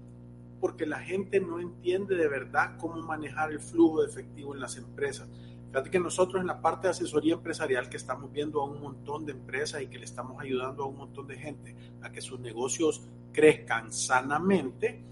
porque 0.60 0.86
la 0.86 1.00
gente 1.00 1.40
no 1.40 1.58
entiende 1.58 2.14
de 2.14 2.28
verdad 2.28 2.76
cómo 2.78 3.02
manejar 3.02 3.50
el 3.50 3.60
flujo 3.60 4.02
de 4.02 4.08
efectivo 4.08 4.54
en 4.54 4.60
las 4.60 4.76
empresas. 4.76 5.26
Fíjate 5.68 5.90
que 5.90 5.98
nosotros 5.98 6.40
en 6.40 6.46
la 6.46 6.60
parte 6.60 6.86
de 6.86 6.92
asesoría 6.92 7.34
empresarial 7.34 7.88
que 7.88 7.96
estamos 7.96 8.30
viendo 8.30 8.60
a 8.60 8.64
un 8.64 8.80
montón 8.80 9.26
de 9.26 9.32
empresas 9.32 9.82
y 9.82 9.88
que 9.88 9.98
le 9.98 10.04
estamos 10.04 10.40
ayudando 10.40 10.84
a 10.84 10.86
un 10.86 10.96
montón 10.96 11.26
de 11.26 11.38
gente 11.38 11.74
a 12.02 12.12
que 12.12 12.20
sus 12.20 12.38
negocios 12.38 13.02
crezcan 13.32 13.92
sanamente, 13.92 15.02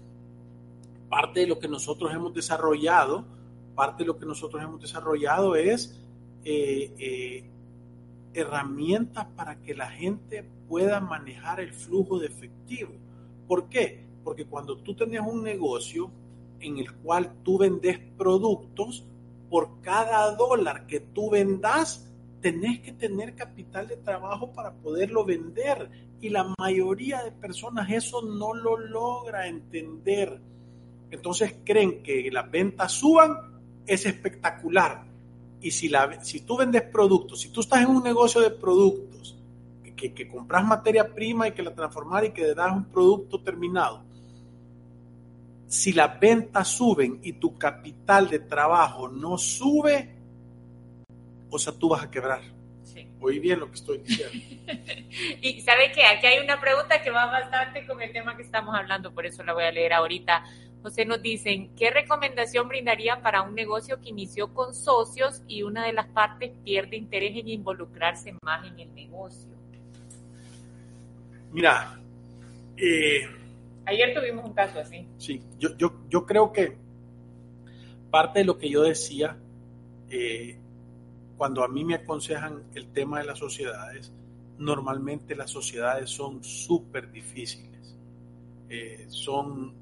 parte 1.09 1.41
de 1.41 1.47
lo 1.47 1.59
que 1.59 1.67
nosotros 1.67 2.13
hemos 2.13 2.33
desarrollado, 2.33 3.25
parte 3.75 4.03
de 4.03 4.07
lo 4.07 4.17
que 4.17 4.25
nosotros 4.25 4.63
hemos 4.63 4.81
desarrollado 4.81 5.55
es 5.55 5.99
eh, 6.45 6.93
eh, 6.99 7.49
herramientas 8.33 9.25
para 9.35 9.59
que 9.61 9.73
la 9.73 9.89
gente 9.89 10.43
pueda 10.67 10.99
manejar 10.99 11.59
el 11.59 11.73
flujo 11.73 12.19
de 12.19 12.27
efectivo. 12.27 12.93
¿Por 13.47 13.69
qué? 13.69 14.05
Porque 14.23 14.45
cuando 14.45 14.77
tú 14.77 14.95
tenías 14.95 15.25
un 15.27 15.43
negocio 15.43 16.11
en 16.59 16.77
el 16.77 16.93
cual 16.93 17.33
tú 17.43 17.57
vendes 17.57 17.99
productos, 18.17 19.05
por 19.49 19.81
cada 19.81 20.35
dólar 20.35 20.85
que 20.85 20.99
tú 20.99 21.31
vendas, 21.31 22.07
tenés 22.41 22.79
que 22.79 22.93
tener 22.93 23.35
capital 23.35 23.87
de 23.87 23.97
trabajo 23.97 24.51
para 24.51 24.71
poderlo 24.73 25.25
vender. 25.25 25.89
Y 26.21 26.29
la 26.29 26.53
mayoría 26.59 27.23
de 27.23 27.31
personas 27.31 27.89
eso 27.89 28.21
no 28.21 28.53
lo 28.53 28.77
logra 28.77 29.47
entender. 29.47 30.39
Entonces 31.11 31.55
creen 31.63 32.03
que 32.03 32.29
las 32.31 32.49
ventas 32.51 32.91
suban, 32.91 33.35
es 33.87 34.05
espectacular. 34.05 35.08
Y 35.61 35.71
si, 35.71 35.89
la, 35.89 36.23
si 36.23 36.41
tú 36.41 36.57
vendes 36.57 36.83
productos, 36.83 37.41
si 37.41 37.49
tú 37.49 37.61
estás 37.61 37.81
en 37.81 37.87
un 37.87 38.03
negocio 38.03 38.39
de 38.41 38.51
productos, 38.51 39.35
que, 39.95 40.13
que, 40.13 40.27
compras 40.29 40.63
materia 40.63 41.13
prima 41.13 41.49
y 41.49 41.51
que 41.51 41.61
la 41.61 41.75
transformar 41.75 42.23
y 42.23 42.31
que 42.31 42.55
das 42.55 42.71
un 42.71 42.85
producto 42.85 43.41
terminado, 43.41 44.01
si 45.67 45.93
las 45.93 46.19
ventas 46.19 46.67
suben 46.67 47.19
y 47.21 47.33
tu 47.33 47.57
capital 47.57 48.29
de 48.29 48.39
trabajo 48.39 49.09
no 49.09 49.37
sube, 49.37 50.15
o 51.49 51.59
sea, 51.59 51.73
tú 51.73 51.89
vas 51.89 52.03
a 52.03 52.09
quebrar. 52.09 52.41
Sí. 52.83 53.07
Oí 53.21 53.39
bien 53.39 53.59
lo 53.59 53.67
que 53.67 53.75
estoy 53.75 53.99
diciendo. 53.99 54.33
y 55.41 55.61
sabe 55.61 55.91
que 55.91 56.03
aquí 56.03 56.25
hay 56.25 56.43
una 56.43 56.59
pregunta 56.59 57.01
que 57.01 57.11
va 57.11 57.25
bastante 57.27 57.85
con 57.85 58.01
el 58.01 58.11
tema 58.11 58.35
que 58.35 58.43
estamos 58.43 58.73
hablando, 58.73 59.13
por 59.13 59.25
eso 59.25 59.43
la 59.43 59.53
voy 59.53 59.65
a 59.65 59.71
leer 59.71 59.93
ahorita. 59.93 60.43
José 60.81 61.05
nos 61.05 61.21
dicen, 61.21 61.71
¿qué 61.75 61.89
recomendación 61.91 62.67
brindarían 62.67 63.21
para 63.21 63.41
un 63.41 63.53
negocio 63.53 63.99
que 63.99 64.09
inició 64.09 64.53
con 64.53 64.73
socios 64.73 65.43
y 65.47 65.63
una 65.63 65.85
de 65.85 65.93
las 65.93 66.07
partes 66.07 66.51
pierde 66.63 66.95
interés 66.95 67.35
en 67.35 67.49
involucrarse 67.49 68.33
más 68.43 68.65
en 68.65 68.79
el 68.79 68.93
negocio? 68.93 69.49
Mira, 71.51 71.99
eh, 72.77 73.27
ayer 73.85 74.13
tuvimos 74.13 74.45
un 74.45 74.53
caso 74.53 74.79
así. 74.79 75.05
Sí, 75.17 75.41
yo, 75.57 75.75
yo, 75.77 75.93
yo 76.09 76.25
creo 76.25 76.53
que 76.53 76.77
parte 78.09 78.39
de 78.39 78.45
lo 78.45 78.57
que 78.57 78.69
yo 78.69 78.83
decía 78.83 79.37
eh, 80.09 80.57
cuando 81.37 81.63
a 81.63 81.67
mí 81.67 81.85
me 81.85 81.95
aconsejan 81.95 82.63
el 82.75 82.91
tema 82.91 83.19
de 83.19 83.25
las 83.25 83.39
sociedades, 83.39 84.11
normalmente 84.57 85.35
las 85.35 85.49
sociedades 85.49 86.09
son 86.09 86.43
súper 86.43 87.11
difíciles. 87.11 87.95
Eh, 88.69 89.05
son 89.07 89.73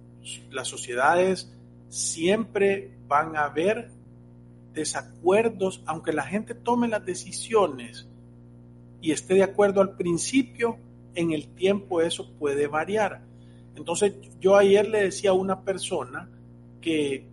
las 0.52 0.68
sociedades 0.68 1.54
siempre 1.90 2.98
van 3.08 3.36
a 3.36 3.46
haber 3.46 3.92
desacuerdos, 4.74 5.82
aunque 5.86 6.14
la 6.14 6.24
gente 6.24 6.54
tome 6.54 6.88
las 6.88 7.06
decisiones 7.06 8.08
y 9.02 9.12
esté 9.12 9.36
de 9.36 9.44
acuerdo 9.44 9.82
al 9.82 9.96
principio, 9.96 10.78
en 11.16 11.32
el 11.32 11.48
tiempo 11.48 12.02
eso 12.02 12.32
puede 12.38 12.68
variar. 12.68 13.22
Entonces 13.76 14.14
yo 14.40 14.56
ayer 14.56 14.88
le 14.88 15.04
decía 15.04 15.32
a 15.32 15.34
una 15.34 15.62
persona 15.62 16.30
que 16.82 17.28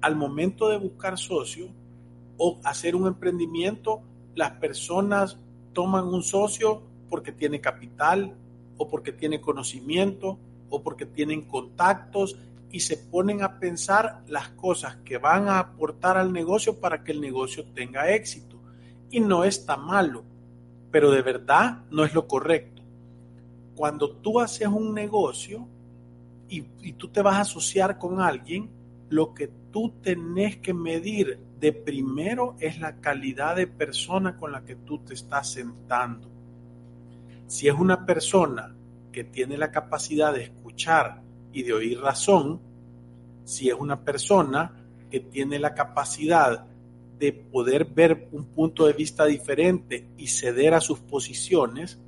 al 0.00 0.16
momento 0.16 0.68
de 0.68 0.76
buscar 0.76 1.18
socio 1.18 1.68
o 2.36 2.60
hacer 2.64 2.94
un 2.96 3.06
emprendimiento, 3.06 4.02
las 4.34 4.52
personas 4.52 5.38
toman 5.72 6.06
un 6.06 6.22
socio 6.22 6.82
porque 7.08 7.32
tiene 7.32 7.60
capital 7.60 8.34
o 8.76 8.88
porque 8.88 9.12
tiene 9.12 9.40
conocimiento 9.40 10.38
o 10.74 10.82
porque 10.82 11.06
tienen 11.06 11.42
contactos 11.42 12.36
y 12.70 12.80
se 12.80 12.96
ponen 12.96 13.42
a 13.42 13.60
pensar 13.60 14.22
las 14.26 14.48
cosas 14.48 14.96
que 15.04 15.18
van 15.18 15.48
a 15.48 15.60
aportar 15.60 16.18
al 16.18 16.32
negocio 16.32 16.80
para 16.80 17.04
que 17.04 17.12
el 17.12 17.20
negocio 17.20 17.64
tenga 17.66 18.10
éxito. 18.10 18.58
Y 19.10 19.20
no 19.20 19.44
está 19.44 19.76
malo, 19.76 20.24
pero 20.90 21.12
de 21.12 21.22
verdad 21.22 21.84
no 21.92 22.04
es 22.04 22.14
lo 22.14 22.26
correcto. 22.26 22.82
Cuando 23.76 24.10
tú 24.10 24.40
haces 24.40 24.66
un 24.66 24.92
negocio 24.92 25.68
y, 26.48 26.64
y 26.82 26.94
tú 26.94 27.08
te 27.08 27.22
vas 27.22 27.36
a 27.36 27.42
asociar 27.42 27.96
con 27.96 28.20
alguien, 28.20 28.68
lo 29.08 29.34
que 29.34 29.48
tú 29.70 29.92
tenés 30.02 30.56
que 30.56 30.74
medir 30.74 31.38
de 31.60 31.72
primero 31.72 32.56
es 32.58 32.80
la 32.80 32.96
calidad 32.96 33.54
de 33.54 33.68
persona 33.68 34.36
con 34.36 34.50
la 34.50 34.64
que 34.64 34.74
tú 34.74 34.98
te 34.98 35.14
estás 35.14 35.52
sentando. 35.52 36.28
Si 37.46 37.68
es 37.68 37.74
una 37.74 38.04
persona 38.04 38.74
que 39.14 39.22
tiene 39.22 39.56
la 39.56 39.70
capacidad 39.70 40.34
de 40.34 40.42
escuchar 40.42 41.22
y 41.52 41.62
de 41.62 41.72
oír 41.72 42.00
razón, 42.00 42.60
si 43.44 43.68
es 43.68 43.74
una 43.74 44.00
persona 44.00 44.72
que 45.08 45.20
tiene 45.20 45.60
la 45.60 45.72
capacidad 45.72 46.66
de 47.20 47.32
poder 47.32 47.84
ver 47.84 48.28
un 48.32 48.46
punto 48.46 48.86
de 48.86 48.92
vista 48.92 49.24
diferente 49.24 50.08
y 50.18 50.26
ceder 50.26 50.74
a 50.74 50.80
sus 50.80 50.98
posiciones, 50.98 52.00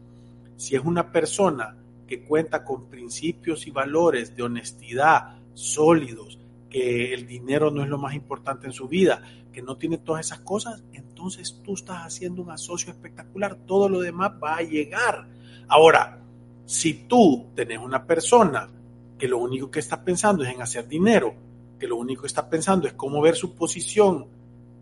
si 0.57 0.75
es 0.75 0.83
una 0.85 1.13
persona 1.13 1.77
que 2.09 2.25
cuenta 2.25 2.65
con 2.65 2.89
principios 2.91 3.69
y 3.69 3.71
valores 3.71 4.35
de 4.35 4.43
honestidad 4.43 5.37
sólidos, 5.55 6.41
que 6.69 7.15
el 7.15 7.29
dinero 7.29 7.71
no 7.71 7.85
es 7.85 7.89
lo 7.89 7.99
más 7.99 8.15
importante 8.15 8.67
en 8.67 8.73
su 8.73 8.89
vida, 8.89 9.23
que 9.53 9.63
no 9.63 9.77
tiene 9.77 9.99
todas 9.99 10.27
esas 10.27 10.41
cosas, 10.41 10.83
entonces 10.93 11.61
tú 11.63 11.75
estás 11.75 11.99
haciendo 11.99 12.43
un 12.43 12.51
asocio 12.51 12.91
espectacular, 12.91 13.55
todo 13.65 13.89
lo 13.89 14.01
demás 14.01 14.33
va 14.43 14.57
a 14.57 14.63
llegar. 14.63 15.29
Ahora, 15.69 16.26
si 16.67 17.07
tú 17.07 17.47
tenés 17.55 17.79
una 17.79 18.05
persona 18.05 18.69
que 19.17 19.29
lo 19.29 19.39
único 19.39 19.71
que 19.71 19.79
está 19.79 20.05
pensando 20.05 20.45
es 20.45 20.53
en 20.53 20.61
hacer 20.61 20.87
dinero, 20.87 21.35
que 21.79 21.87
lo 21.87 21.97
único 21.97 22.23
que 22.23 22.27
está 22.27 22.51
pensando 22.51 22.87
es 22.87 22.95
cómo 22.95 23.23
ver 23.23 23.37
su 23.37 23.55
posición 23.55 24.27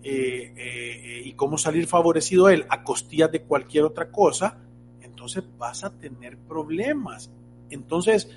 eh, 0.03 0.53
eh, 0.57 1.23
y 1.25 1.33
cómo 1.35 1.59
salir 1.59 1.87
favorecido 1.87 2.49
él 2.49 2.67
a 2.69 2.83
costillas 2.83 3.31
de 3.31 3.43
cualquier 3.43 3.85
otra 3.85 4.11
cosa, 4.11 4.59
entonces 5.03 5.45
vas 5.59 5.85
a 5.85 5.91
tener 5.91 6.39
problemas. 6.39 7.31
Entonces, 7.71 8.29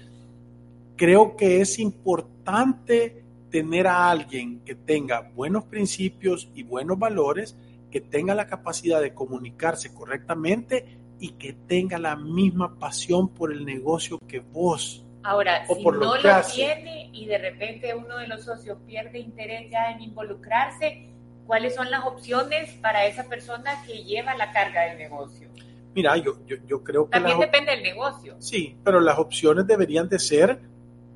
creo 0.96 1.36
que 1.38 1.62
es 1.62 1.80
importante 1.80 3.24
tener 3.50 3.88
a 3.88 4.10
alguien 4.10 4.60
que 4.60 4.76
tenga 4.76 5.32
buenos 5.34 5.64
principios 5.66 6.50
y 6.54 6.64
buenos 6.64 7.00
valores, 7.00 7.56
que 7.90 8.02
tenga 8.02 8.36
la 8.36 8.48
capacidad 8.48 9.02
de 9.02 9.14
comunicarse 9.14 9.94
correctamente 9.94 10.98
y 11.20 11.30
que 11.32 11.54
tenga 11.54 11.98
la 11.98 12.16
misma 12.16 12.78
pasión 12.78 13.30
por 13.30 13.52
el 13.52 13.66
negocio 13.66 14.20
que 14.28 14.40
vos. 14.40 15.04
Ahora, 15.24 15.66
si 15.68 15.84
no 15.84 15.92
lo, 15.92 16.16
lo 16.16 16.42
tiene 16.54 17.10
y 17.12 17.26
de 17.26 17.38
repente 17.38 17.94
uno 17.94 18.18
de 18.18 18.28
los 18.28 18.46
socios 18.46 18.78
pierde 18.86 19.20
interés 19.20 19.70
ya 19.70 19.92
en 19.92 20.02
involucrarse, 20.02 21.10
¿cuáles 21.46 21.76
son 21.76 21.90
las 21.92 22.06
opciones 22.06 22.72
para 22.82 23.06
esa 23.06 23.28
persona 23.28 23.84
que 23.86 24.04
lleva 24.04 24.36
la 24.36 24.52
carga 24.52 24.84
del 24.84 24.98
negocio? 24.98 25.50
Mira, 25.94 26.16
yo, 26.18 26.46
yo, 26.46 26.58
yo 26.68 26.84
creo 26.84 27.06
que... 27.06 27.12
También 27.12 27.40
depende 27.40 27.72
del 27.72 27.84
negocio. 27.84 28.36
Sí, 28.40 28.78
pero 28.84 29.00
las 29.00 29.18
opciones 29.18 29.66
deberían 29.66 30.08
de 30.08 30.20
ser 30.20 30.62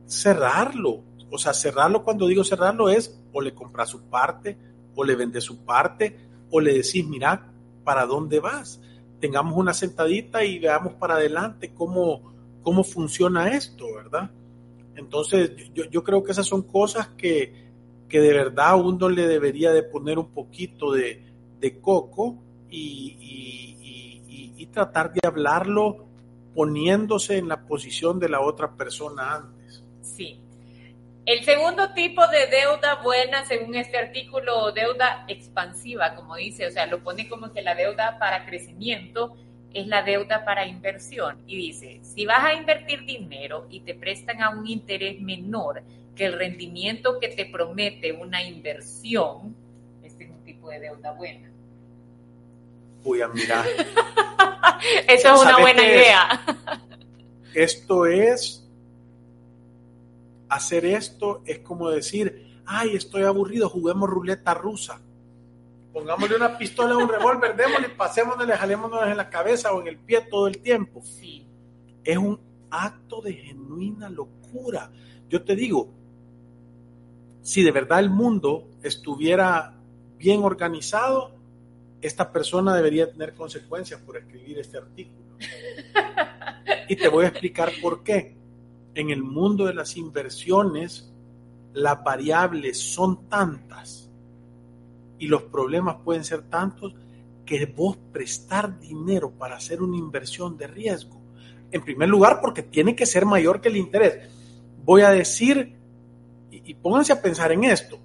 cerrarlo. 0.08 1.04
O 1.30 1.38
sea, 1.38 1.54
cerrarlo 1.54 2.04
cuando 2.04 2.28
digo 2.28 2.44
cerrarlo 2.44 2.90
es 2.90 3.22
o 3.32 3.42
le 3.42 3.54
compras 3.54 3.90
su 3.90 4.10
parte, 4.10 4.58
o 4.96 5.04
le 5.04 5.16
vendes 5.16 5.44
su 5.44 5.64
parte, 5.64 6.18
o 6.50 6.60
le 6.60 6.74
decís, 6.74 7.06
mira, 7.08 7.48
¿para 7.84 8.06
dónde 8.06 8.40
vas? 8.40 8.82
Tengamos 9.22 9.58
una 9.58 9.74
sentadita 9.74 10.44
y 10.44 10.60
veamos 10.60 10.94
para 10.96 11.16
adelante 11.16 11.74
cómo, 11.74 12.34
cómo 12.62 12.84
funciona 12.84 13.56
esto, 13.56 13.86
¿verdad? 13.96 14.30
Entonces, 14.96 15.52
yo, 15.74 15.86
yo 15.86 16.04
creo 16.04 16.24
que 16.24 16.34
esas 16.34 16.48
son 16.48 16.64
cosas 16.64 17.08
que, 17.18 17.70
que, 18.10 18.20
de 18.20 18.34
verdad 18.34 18.78
uno 18.84 19.08
le 19.08 19.26
debería 19.28 19.72
de 19.72 19.84
poner 19.84 20.20
un 20.20 20.32
poquito 20.32 20.92
de, 20.92 21.24
de 21.60 21.80
coco 21.80 22.36
y, 22.70 23.16
y, 23.22 24.24
y, 24.28 24.54
y 24.58 24.66
tratar 24.66 25.14
de 25.14 25.26
hablarlo 25.26 26.06
poniéndose 26.54 27.38
en 27.38 27.48
la 27.48 27.66
posición 27.66 28.20
de 28.20 28.28
la 28.28 28.42
otra 28.42 28.76
persona 28.76 29.36
antes. 29.36 29.84
Sí. 30.02 30.42
El 31.26 31.44
segundo 31.44 31.94
tipo 31.94 32.28
de 32.28 32.48
deuda 32.48 32.96
buena, 33.04 33.46
según 33.46 33.76
este 33.76 33.98
artículo, 33.98 34.72
deuda 34.72 35.24
expansiva, 35.28 36.16
como 36.16 36.36
dice, 36.36 36.66
o 36.66 36.72
sea, 36.72 36.88
lo 36.88 37.04
pone 37.04 37.30
como 37.30 37.54
que 37.54 37.62
la 37.62 37.76
deuda 37.76 38.18
para 38.18 38.46
crecimiento 38.46 39.38
es 39.74 39.88
la 39.88 40.02
deuda 40.02 40.44
para 40.44 40.66
inversión. 40.66 41.38
Y 41.46 41.58
dice, 41.58 42.00
si 42.02 42.26
vas 42.26 42.44
a 42.44 42.54
invertir 42.54 43.06
dinero 43.06 43.68
y 43.70 43.82
te 43.82 43.94
prestan 43.94 44.42
a 44.42 44.50
un 44.50 44.68
interés 44.68 45.22
menor 45.22 45.84
que 46.16 46.26
el 46.26 46.34
rendimiento 46.34 47.20
que 47.20 47.30
te 47.30 47.46
promete 47.46 48.12
una 48.12 48.44
inversión, 48.44 49.56
este 50.04 50.26
es 50.26 50.30
un 50.32 50.44
tipo 50.44 50.70
de 50.70 50.80
deuda 50.80 51.12
buena. 51.12 51.50
Voy 53.04 53.22
a 53.22 53.28
mirar. 53.28 53.66
Eso 55.08 55.34
es 55.36 55.42
una 55.42 55.60
buena 55.60 55.84
idea. 55.84 56.42
Esto 57.54 58.06
es 58.06 58.61
hacer 60.52 60.86
esto 60.86 61.42
es 61.46 61.60
como 61.60 61.90
decir, 61.90 62.62
ay, 62.66 62.96
estoy 62.96 63.24
aburrido, 63.24 63.70
juguemos 63.70 64.10
ruleta 64.10 64.54
rusa. 64.54 65.02
Pongámosle 65.94 66.36
una 66.36 66.58
pistola 66.58 66.98
un 66.98 67.08
revólver, 67.08 67.56
démosle, 67.56 67.90
pasémosle, 67.90 68.54
jalémonos 68.58 69.08
en 69.08 69.16
la 69.16 69.30
cabeza 69.30 69.72
o 69.72 69.82
en 69.82 69.88
el 69.88 69.98
pie 69.98 70.28
todo 70.30 70.48
el 70.48 70.60
tiempo. 70.60 71.02
Sí. 71.04 71.48
Es 72.04 72.18
un 72.18 72.38
acto 72.70 73.22
de 73.22 73.34
genuina 73.34 74.10
locura. 74.10 74.92
Yo 75.30 75.42
te 75.44 75.56
digo, 75.56 75.90
si 77.42 77.64
de 77.64 77.72
verdad 77.72 78.00
el 78.00 78.10
mundo 78.10 78.68
estuviera 78.84 79.74
bien 80.18 80.44
organizado, 80.44 81.32
esta 82.02 82.32
persona 82.34 82.76
debería 82.76 83.10
tener 83.10 83.36
consecuencias 83.36 84.02
por 84.02 84.18
escribir 84.18 84.60
este 84.60 84.78
artículo. 84.78 85.38
Y 86.88 86.98
te 86.98 87.08
voy 87.08 87.24
a 87.24 87.30
explicar 87.30 87.72
por 87.82 88.04
qué 88.04 88.36
en 88.96 89.10
el 89.10 89.24
mundo 89.24 89.66
de 89.66 89.74
las 89.74 89.98
inversiones 89.98 91.12
las 91.74 92.04
variables 92.04 92.80
son 92.80 93.28
tantas 93.30 94.10
y 95.18 95.28
los 95.28 95.44
problemas 95.44 95.98
pueden 96.04 96.24
ser 96.24 96.42
tantos 96.44 96.94
que 97.46 97.66
vos 97.66 97.98
prestar 98.12 98.80
dinero 98.80 99.32
para 99.32 99.56
hacer 99.56 99.82
una 99.82 99.98
inversión 99.98 100.58
de 100.58 100.68
riesgo. 100.68 101.22
En 101.72 101.84
primer 101.84 102.10
lugar, 102.10 102.40
porque 102.42 102.64
tiene 102.64 102.96
que 102.96 103.06
ser 103.06 103.26
mayor 103.26 103.62
que 103.62 103.70
el 103.70 103.78
interés. 103.78 104.30
Voy 104.84 105.02
a 105.02 105.12
decir, 105.12 105.76
y, 106.50 106.74
pónganse 106.74 107.14
a 107.14 107.22
pensar 107.22 107.52
en 107.52 107.64
esto, 107.64 107.98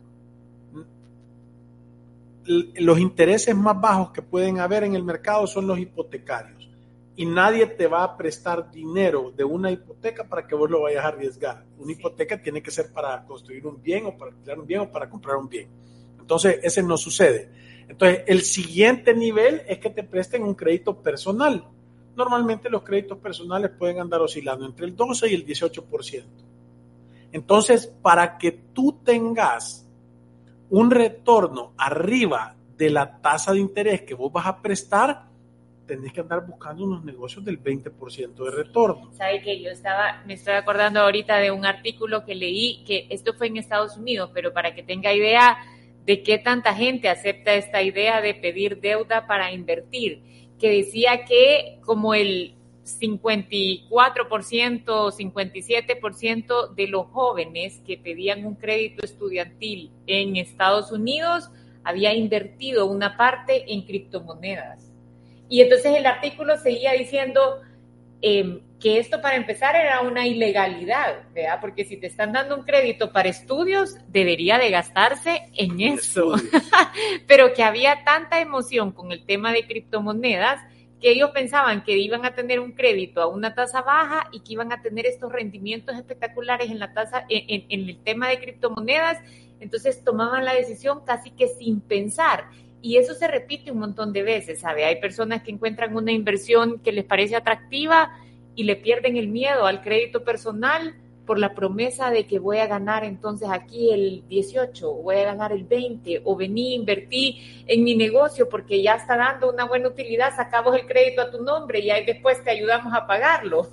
los 2.44 2.98
intereses 3.00 3.56
más 3.56 3.80
bajos 3.80 4.10
que 4.10 4.22
pueden 4.22 4.60
haber 4.60 4.84
en 4.84 4.94
el 4.94 5.02
mercado 5.02 5.46
son 5.48 5.66
los 5.66 5.78
hipotecarios 5.80 6.65
y 7.16 7.24
nadie 7.24 7.66
te 7.66 7.86
va 7.86 8.04
a 8.04 8.16
prestar 8.16 8.70
dinero 8.70 9.32
de 9.34 9.42
una 9.42 9.70
hipoteca 9.70 10.24
para 10.28 10.46
que 10.46 10.54
vos 10.54 10.70
lo 10.70 10.82
vayas 10.82 11.04
a 11.04 11.08
arriesgar. 11.08 11.64
Una 11.78 11.92
hipoteca 11.92 12.40
tiene 12.40 12.62
que 12.62 12.70
ser 12.70 12.92
para 12.92 13.24
construir 13.24 13.66
un 13.66 13.82
bien 13.82 14.04
o 14.04 14.16
para 14.16 14.32
alquilar 14.32 14.58
un 14.58 14.66
bien 14.66 14.80
o 14.80 14.92
para 14.92 15.08
comprar 15.08 15.36
un 15.36 15.48
bien. 15.48 15.68
Entonces, 16.20 16.58
ese 16.62 16.82
no 16.82 16.98
sucede. 16.98 17.50
Entonces, 17.88 18.24
el 18.26 18.42
siguiente 18.42 19.14
nivel 19.14 19.62
es 19.66 19.78
que 19.78 19.88
te 19.88 20.02
presten 20.02 20.42
un 20.42 20.54
crédito 20.54 21.00
personal. 21.00 21.66
Normalmente 22.14 22.68
los 22.68 22.82
créditos 22.82 23.18
personales 23.18 23.70
pueden 23.78 24.00
andar 24.00 24.20
oscilando 24.20 24.66
entre 24.66 24.84
el 24.84 24.94
12 24.94 25.30
y 25.30 25.34
el 25.34 25.46
18%. 25.46 26.24
Entonces, 27.32 27.86
para 27.86 28.36
que 28.36 28.52
tú 28.52 29.00
tengas 29.04 29.88
un 30.68 30.90
retorno 30.90 31.72
arriba 31.78 32.56
de 32.76 32.90
la 32.90 33.20
tasa 33.20 33.52
de 33.52 33.60
interés 33.60 34.02
que 34.02 34.14
vos 34.14 34.32
vas 34.32 34.46
a 34.46 34.60
prestar, 34.60 35.25
tenés 35.86 36.12
que 36.12 36.20
andar 36.20 36.46
buscando 36.46 36.84
unos 36.84 37.04
negocios 37.04 37.44
del 37.44 37.62
20% 37.62 38.44
de 38.44 38.50
retorno. 38.50 39.12
Sabe 39.12 39.42
que 39.42 39.60
yo 39.60 39.70
estaba, 39.70 40.22
me 40.26 40.34
estoy 40.34 40.54
acordando 40.54 41.00
ahorita 41.00 41.38
de 41.38 41.50
un 41.50 41.64
artículo 41.64 42.24
que 42.24 42.34
leí, 42.34 42.84
que 42.84 43.06
esto 43.10 43.34
fue 43.34 43.46
en 43.46 43.56
Estados 43.56 43.96
Unidos, 43.96 44.30
pero 44.34 44.52
para 44.52 44.74
que 44.74 44.82
tenga 44.82 45.12
idea 45.12 45.58
de 46.04 46.22
qué 46.22 46.38
tanta 46.38 46.74
gente 46.74 47.08
acepta 47.08 47.54
esta 47.54 47.82
idea 47.82 48.20
de 48.20 48.34
pedir 48.34 48.80
deuda 48.80 49.26
para 49.26 49.52
invertir, 49.52 50.22
que 50.58 50.70
decía 50.70 51.24
que 51.24 51.78
como 51.84 52.14
el 52.14 52.54
54%, 52.84 53.90
57% 53.90 56.74
de 56.74 56.86
los 56.86 57.06
jóvenes 57.08 57.82
que 57.84 57.98
pedían 57.98 58.46
un 58.46 58.54
crédito 58.54 59.04
estudiantil 59.04 59.90
en 60.06 60.36
Estados 60.36 60.92
Unidos 60.92 61.50
había 61.82 62.14
invertido 62.14 62.86
una 62.86 63.16
parte 63.16 63.72
en 63.72 63.82
criptomonedas. 63.82 64.85
Y 65.48 65.60
entonces 65.60 65.94
el 65.96 66.06
artículo 66.06 66.56
seguía 66.58 66.92
diciendo 66.92 67.60
eh, 68.22 68.60
que 68.80 68.98
esto 68.98 69.20
para 69.20 69.36
empezar 69.36 69.76
era 69.76 70.00
una 70.00 70.26
ilegalidad, 70.26 71.24
¿verdad? 71.34 71.58
Porque 71.60 71.84
si 71.84 71.96
te 71.96 72.06
están 72.06 72.32
dando 72.32 72.56
un 72.56 72.64
crédito 72.64 73.12
para 73.12 73.28
estudios, 73.28 73.96
debería 74.08 74.58
de 74.58 74.70
gastarse 74.70 75.50
en 75.54 75.80
eso. 75.80 76.34
Pero 77.26 77.54
que 77.54 77.62
había 77.62 78.04
tanta 78.04 78.40
emoción 78.40 78.92
con 78.92 79.12
el 79.12 79.24
tema 79.24 79.52
de 79.52 79.66
criptomonedas 79.66 80.60
que 81.00 81.10
ellos 81.10 81.30
pensaban 81.30 81.84
que 81.84 81.96
iban 81.98 82.24
a 82.24 82.34
tener 82.34 82.58
un 82.58 82.72
crédito 82.72 83.20
a 83.20 83.26
una 83.26 83.54
tasa 83.54 83.82
baja 83.82 84.28
y 84.32 84.40
que 84.40 84.54
iban 84.54 84.72
a 84.72 84.80
tener 84.80 85.06
estos 85.06 85.30
rendimientos 85.30 85.94
espectaculares 85.94 86.70
en 86.70 86.78
la 86.78 86.92
tasa, 86.94 87.26
en, 87.28 87.66
en 87.68 87.88
el 87.88 87.98
tema 87.98 88.28
de 88.28 88.40
criptomonedas, 88.40 89.18
entonces 89.60 90.02
tomaban 90.04 90.44
la 90.44 90.54
decisión 90.54 91.04
casi 91.04 91.30
que 91.30 91.48
sin 91.48 91.80
pensar. 91.80 92.48
Y 92.82 92.98
eso 92.98 93.14
se 93.14 93.26
repite 93.26 93.70
un 93.70 93.78
montón 93.78 94.12
de 94.12 94.22
veces, 94.22 94.60
¿sabe? 94.60 94.84
Hay 94.84 95.00
personas 95.00 95.42
que 95.42 95.50
encuentran 95.50 95.96
una 95.96 96.12
inversión 96.12 96.78
que 96.80 96.92
les 96.92 97.04
parece 97.04 97.36
atractiva 97.36 98.12
y 98.54 98.64
le 98.64 98.76
pierden 98.76 99.16
el 99.16 99.28
miedo 99.28 99.66
al 99.66 99.82
crédito 99.82 100.24
personal 100.24 100.94
por 101.26 101.38
la 101.38 101.54
promesa 101.54 102.10
de 102.10 102.26
que 102.26 102.38
voy 102.38 102.58
a 102.58 102.66
ganar 102.66 103.04
entonces 103.04 103.48
aquí 103.50 103.90
el 103.90 104.22
18, 104.28 104.92
voy 104.92 105.16
a 105.16 105.24
ganar 105.24 105.52
el 105.52 105.64
20, 105.64 106.22
o 106.24 106.36
vení, 106.36 106.74
invertí 106.74 107.64
en 107.66 107.82
mi 107.82 107.96
negocio 107.96 108.48
porque 108.48 108.80
ya 108.80 108.94
está 108.94 109.16
dando 109.16 109.50
una 109.50 109.64
buena 109.64 109.88
utilidad, 109.88 110.34
sacamos 110.36 110.76
el 110.76 110.86
crédito 110.86 111.22
a 111.22 111.30
tu 111.30 111.42
nombre 111.42 111.80
y 111.80 111.90
ahí 111.90 112.06
después 112.06 112.42
te 112.44 112.50
ayudamos 112.50 112.94
a 112.94 113.06
pagarlo. 113.06 113.68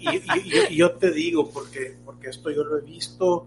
Y, 0.00 0.16
y, 0.16 0.22
y 0.70 0.76
yo 0.76 0.92
te 0.92 1.10
digo, 1.10 1.48
porque, 1.50 1.96
porque 2.04 2.28
esto 2.28 2.50
yo 2.50 2.62
lo 2.62 2.78
he 2.78 2.82
visto 2.82 3.46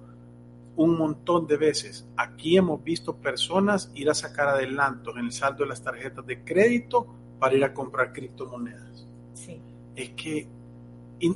un 0.75 0.97
montón 0.97 1.47
de 1.47 1.57
veces. 1.57 2.07
Aquí 2.17 2.57
hemos 2.57 2.83
visto 2.83 3.17
personas 3.17 3.91
ir 3.93 4.09
a 4.09 4.13
sacar 4.13 4.47
adelantos 4.49 5.15
en 5.17 5.25
el 5.25 5.31
saldo 5.31 5.63
de 5.63 5.69
las 5.69 5.83
tarjetas 5.83 6.25
de 6.25 6.43
crédito 6.43 7.07
para 7.39 7.55
ir 7.55 7.63
a 7.63 7.73
comprar 7.73 8.13
criptomonedas. 8.13 9.07
Sí. 9.33 9.61
Es 9.95 10.09
que 10.11 10.47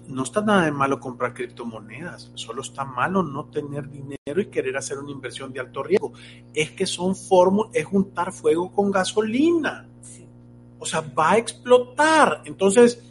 no 0.08 0.24
está 0.24 0.42
nada 0.42 0.66
de 0.66 0.72
malo 0.72 1.00
comprar 1.00 1.34
criptomonedas, 1.34 2.32
solo 2.34 2.62
está 2.62 2.84
malo 2.86 3.22
no 3.22 3.46
tener 3.46 3.90
dinero 3.90 4.42
y 4.42 4.48
querer 4.48 4.76
hacer 4.78 4.98
una 4.98 5.12
inversión 5.12 5.54
de 5.54 5.60
alto 5.60 5.84
riesgo. 5.84 6.14
Es 6.54 6.72
que 6.72 6.86
son 6.86 7.16
fórmulas, 7.16 7.72
es 7.76 7.86
juntar 7.86 8.32
fuego 8.32 8.72
con 8.72 8.92
gasolina. 8.92 9.88
O 10.80 10.86
sea, 10.86 11.02
va 11.02 11.32
a 11.32 11.38
explotar. 11.38 12.42
Entonces, 12.46 13.02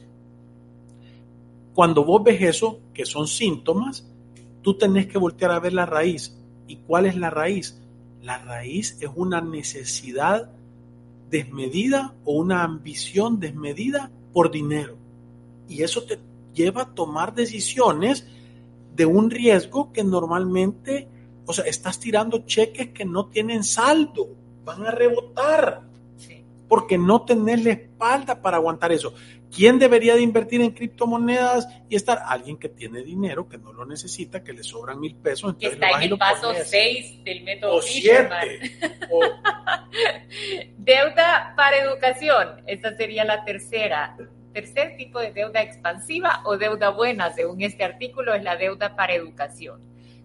cuando 1.75 2.05
vos 2.05 2.23
ves 2.23 2.41
eso, 2.41 2.81
que 2.93 3.05
son 3.05 3.27
síntomas, 3.27 4.09
tú 4.65 4.75
tenés 4.75 5.07
que 5.07 5.19
voltear 5.19 5.53
a 5.53 5.61
ver 5.61 5.75
la 5.75 5.87
raíz. 5.87 6.35
¿Y 6.67 6.77
cuál 6.77 7.07
es 7.07 7.17
la 7.17 7.31
raíz? 7.31 7.81
La 8.23 8.39
raíz 8.39 8.97
es 9.01 9.11
una 9.15 9.43
necesidad 9.43 10.51
desmedida 11.31 12.15
o 12.25 12.39
una 12.39 12.65
ambición 12.65 13.39
desmedida 13.39 14.11
por 14.33 14.51
dinero. 14.51 14.97
Y 15.69 15.83
eso 15.83 16.03
te 16.05 16.19
lleva 16.55 16.83
a 16.83 16.95
tomar 16.95 17.35
decisiones 17.35 18.27
de 18.97 19.05
un 19.05 19.31
riesgo 19.31 19.93
que 19.93 20.03
normalmente, 20.03 21.09
o 21.45 21.53
sea, 21.53 21.67
estás 21.67 22.01
tirando 22.01 22.47
cheques 22.47 22.89
que 22.89 23.05
no 23.05 23.27
tienen 23.27 23.65
saldo, 23.65 24.31
van 24.65 24.87
a 24.87 24.91
rebotar, 24.91 25.83
porque 26.69 26.97
no 26.97 27.23
tenés 27.23 27.63
la 27.63 27.73
espalda 27.73 28.41
para 28.41 28.57
aguantar 28.57 28.93
eso. 28.93 29.13
¿Quién 29.55 29.79
debería 29.79 30.15
de 30.17 30.23
invertir 30.23 30.61
en 30.61 30.73
criptomonedas 30.73 31.69
y 31.89 31.95
estar? 31.95 32.23
Alguien 32.27 32.57
que 32.57 32.69
tiene 32.69 33.03
dinero, 33.03 33.49
que 33.49 33.57
no 33.57 33.73
lo 33.73 33.87
necesita, 33.87 34.43
que 34.43 34.53
le 34.53 34.65
sobran 34.65 34.99
mil 34.99 35.15
pesos. 35.15 35.55
Que 35.57 35.69
está 35.69 35.91
en 35.91 36.03
el 36.03 36.19
paso 36.19 36.53
6 36.53 37.23
del 37.25 37.45
método 37.45 37.77
o 37.77 37.83
siete, 37.83 38.73
Deuda 40.77 41.55
para 41.57 41.79
educación, 41.79 42.63
esta 42.67 42.97
sería 42.97 43.25
la 43.25 43.45
tercera. 43.45 44.17
Tercer 44.53 44.97
tipo 44.97 45.19
de 45.21 45.33
deuda 45.33 45.63
expansiva 45.63 46.43
o 46.45 46.57
deuda 46.57 46.91
buena, 46.91 47.33
según 47.33 47.63
este 47.63 47.85
artículo, 47.85 48.35
es 48.35 48.43
la 48.43 48.57
deuda 48.57 48.97
para 48.97 49.15
educación. 49.15 49.81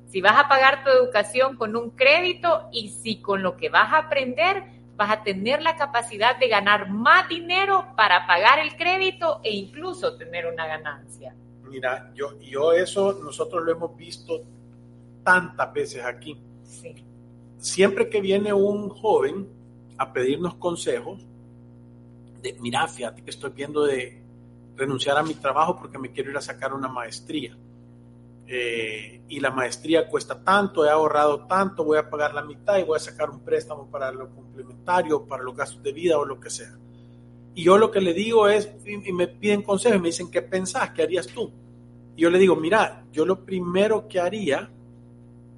Si 0.07 0.21
vas 0.21 0.37
a 0.37 0.47
pagar 0.47 0.83
tu 0.83 0.89
educación 0.89 1.55
con 1.55 1.75
un 1.75 1.91
crédito 1.91 2.67
y 2.71 2.89
si 2.89 3.21
con 3.21 3.43
lo 3.43 3.57
que 3.57 3.69
vas 3.69 3.93
a 3.93 3.97
aprender 3.99 4.78
vas 4.99 5.11
a 5.11 5.23
tener 5.23 5.61
la 5.61 5.77
capacidad 5.77 6.37
de 6.37 6.49
ganar 6.49 6.89
más 6.89 7.29
dinero 7.29 7.85
para 7.95 8.27
pagar 8.27 8.59
el 8.59 8.75
crédito 8.75 9.39
e 9.43 9.55
incluso 9.55 10.17
tener 10.17 10.45
una 10.45 10.67
ganancia. 10.67 11.33
Mira, 11.63 12.11
yo, 12.13 12.37
yo 12.41 12.73
eso 12.73 13.13
nosotros 13.23 13.63
lo 13.63 13.71
hemos 13.71 13.95
visto 13.95 14.41
tantas 15.23 15.71
veces 15.71 16.03
aquí. 16.03 16.37
Sí. 16.63 16.93
Siempre 17.59 18.09
que 18.09 18.19
viene 18.19 18.51
un 18.51 18.89
joven 18.89 19.47
a 19.97 20.11
pedirnos 20.11 20.55
consejos, 20.55 21.25
de, 22.41 22.57
mira, 22.59 22.85
fíjate 22.85 23.21
que 23.21 23.29
estoy 23.29 23.51
viendo 23.51 23.85
de 23.85 24.21
renunciar 24.75 25.17
a 25.17 25.23
mi 25.23 25.33
trabajo 25.33 25.77
porque 25.77 25.97
me 25.97 26.11
quiero 26.11 26.29
ir 26.31 26.37
a 26.37 26.41
sacar 26.41 26.73
una 26.73 26.89
maestría 26.89 27.55
eh, 28.51 29.21
y 29.27 29.39
la 29.39 29.51
maestría 29.51 30.07
cuesta 30.07 30.43
tanto, 30.43 30.83
he 30.83 30.89
ahorrado 30.89 31.45
tanto, 31.45 31.83
voy 31.83 31.99
a 31.99 32.09
pagar 32.09 32.33
la 32.33 32.41
mitad 32.41 32.79
y 32.79 32.83
voy 32.83 32.95
a 32.95 32.99
sacar 32.99 33.29
un 33.29 33.41
préstamo 33.41 33.91
para 33.91 34.11
lo 34.11 34.33
complementario, 34.33 35.27
para 35.27 35.43
los 35.43 35.55
gastos 35.55 35.83
de 35.83 35.93
vida 35.93 36.17
o 36.17 36.25
lo 36.25 36.39
que 36.39 36.49
sea. 36.49 36.75
Y 37.53 37.63
yo 37.63 37.77
lo 37.77 37.91
que 37.91 38.01
le 38.01 38.11
digo 38.11 38.47
es, 38.47 38.67
y 38.85 39.13
me 39.13 39.27
piden 39.27 39.61
consejos, 39.61 40.01
me 40.01 40.07
dicen, 40.07 40.31
¿qué 40.31 40.41
pensás? 40.41 40.89
¿Qué 40.91 41.03
harías 41.03 41.27
tú? 41.27 41.51
Y 42.15 42.23
yo 42.23 42.31
le 42.31 42.39
digo, 42.39 42.55
mira, 42.55 43.05
yo 43.11 43.23
lo 43.23 43.45
primero 43.45 44.07
que 44.07 44.19
haría 44.19 44.71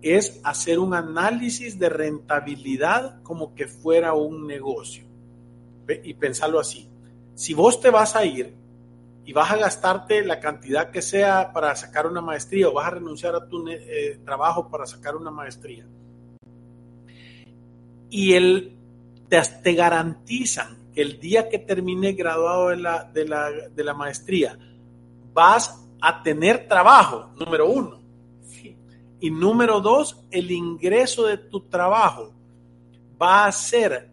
es 0.01 0.41
hacer 0.43 0.77
un 0.77 0.93
análisis 0.93 1.79
de 1.79 1.87
rentabilidad 1.87 3.23
como 3.23 3.55
que 3.55 3.67
fuera 3.67 4.13
un 4.13 4.45
negocio. 4.45 5.05
Y 6.03 6.13
pensarlo 6.15 6.59
así. 6.59 6.89
Si 7.35 7.53
vos 7.53 7.79
te 7.79 7.89
vas 7.89 8.17
a 8.17 8.25
ir 8.25 8.53
y 9.25 9.33
vas 9.33 9.51
a 9.51 9.57
gastarte 9.57 10.23
la 10.23 10.39
cantidad 10.39 10.89
que 10.89 11.01
sea 11.01 11.51
para 11.53 11.75
sacar 11.75 12.07
una 12.07 12.21
maestría 12.21 12.69
o 12.69 12.73
vas 12.73 12.87
a 12.87 12.91
renunciar 12.91 13.35
a 13.35 13.47
tu 13.47 13.67
eh, 13.69 14.19
trabajo 14.25 14.69
para 14.69 14.85
sacar 14.85 15.15
una 15.15 15.31
maestría. 15.31 15.85
Y 18.09 18.33
el, 18.33 18.75
te, 19.29 19.41
te, 19.63 19.73
garantizan 19.73 20.91
que 20.93 21.01
el 21.01 21.19
día 21.19 21.47
que 21.49 21.59
termine 21.59 22.13
graduado 22.13 22.69
de 22.69 22.77
la, 22.77 23.03
de, 23.03 23.27
la, 23.27 23.49
de 23.51 23.83
la 23.83 23.93
maestría 23.93 24.57
vas 25.33 25.81
a 26.01 26.23
tener 26.23 26.67
trabajo, 26.67 27.29
número 27.37 27.69
uno. 27.69 28.01
Y 29.23 29.29
número 29.29 29.81
dos, 29.81 30.19
el 30.31 30.49
ingreso 30.49 31.27
de 31.27 31.37
tu 31.37 31.61
trabajo 31.61 32.33
va 33.21 33.45
a 33.45 33.51
ser 33.51 34.10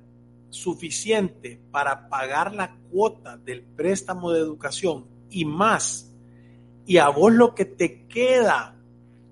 suficiente 0.50 1.60
para 1.70 2.08
pagar 2.08 2.54
la 2.54 2.76
cuota 2.90 3.36
del 3.36 3.62
préstamo 3.62 4.32
de 4.32 4.40
educación 4.40 5.06
y 5.30 5.44
más, 5.44 6.12
y 6.86 6.96
a 6.96 7.08
vos 7.08 7.32
lo 7.32 7.54
que 7.54 7.64
te 7.64 8.06
queda 8.06 8.74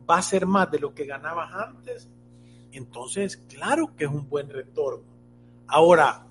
va 0.09 0.19
a 0.19 0.23
ser 0.23 0.47
más 0.47 0.71
de 0.71 0.79
lo 0.79 0.95
que 0.95 1.07
ganabas 1.07 1.53
antes, 1.55 2.09
entonces 2.73 3.37
claro 3.37 3.95
que 3.97 4.05
es 4.05 4.11
un 4.11 4.29
buen 4.29 4.51
retorno. 4.51 5.05
Ahora, 5.67 6.27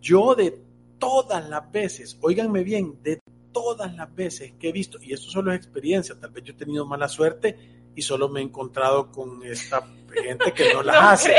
yo 0.00 0.34
de 0.34 0.62
todas 0.98 1.48
las 1.48 1.70
veces, 1.70 2.16
óiganme 2.22 2.62
bien, 2.62 3.02
de 3.02 3.20
todas 3.52 3.94
las 3.94 4.14
veces 4.14 4.52
que 4.58 4.68
he 4.68 4.72
visto, 4.72 5.02
y 5.02 5.12
esto 5.12 5.30
solo 5.30 5.52
es 5.52 5.58
experiencia, 5.58 6.18
tal 6.18 6.30
vez 6.30 6.44
yo 6.44 6.52
he 6.52 6.56
tenido 6.56 6.86
mala 6.86 7.08
suerte 7.08 7.90
y 7.94 8.02
solo 8.02 8.28
me 8.28 8.40
he 8.40 8.42
encontrado 8.44 9.10
con 9.10 9.42
esta 9.44 9.82
gente 10.12 10.52
que 10.52 10.72
no 10.72 10.82
la 10.84 11.12
hace 11.12 11.34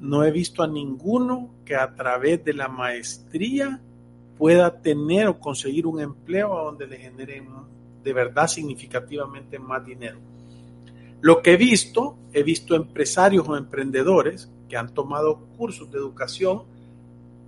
no 0.00 0.24
he 0.24 0.30
visto 0.30 0.62
a 0.62 0.66
ninguno 0.66 1.50
que 1.64 1.76
a 1.76 1.94
través 1.94 2.44
de 2.44 2.54
la 2.54 2.68
maestría 2.68 3.80
pueda 4.38 4.80
tener 4.80 5.28
o 5.28 5.38
conseguir 5.38 5.86
un 5.86 6.00
empleo 6.00 6.58
a 6.58 6.64
donde 6.64 6.86
le 6.86 6.96
genere 6.96 7.42
de 8.02 8.12
verdad 8.12 8.46
significativamente 8.46 9.58
más 9.58 9.84
dinero. 9.84 10.18
Lo 11.20 11.42
que 11.42 11.52
he 11.52 11.56
visto, 11.56 12.16
he 12.32 12.42
visto 12.42 12.74
empresarios 12.74 13.46
o 13.46 13.56
emprendedores 13.56 14.50
que 14.70 14.78
han 14.78 14.94
tomado 14.94 15.40
cursos 15.58 15.90
de 15.90 15.98
educación 15.98 16.62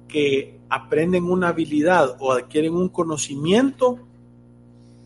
que 0.06 0.60
aprenden 0.68 1.24
una 1.24 1.48
habilidad 1.48 2.16
o 2.20 2.32
adquieren 2.32 2.74
un 2.74 2.90
conocimiento 2.90 3.98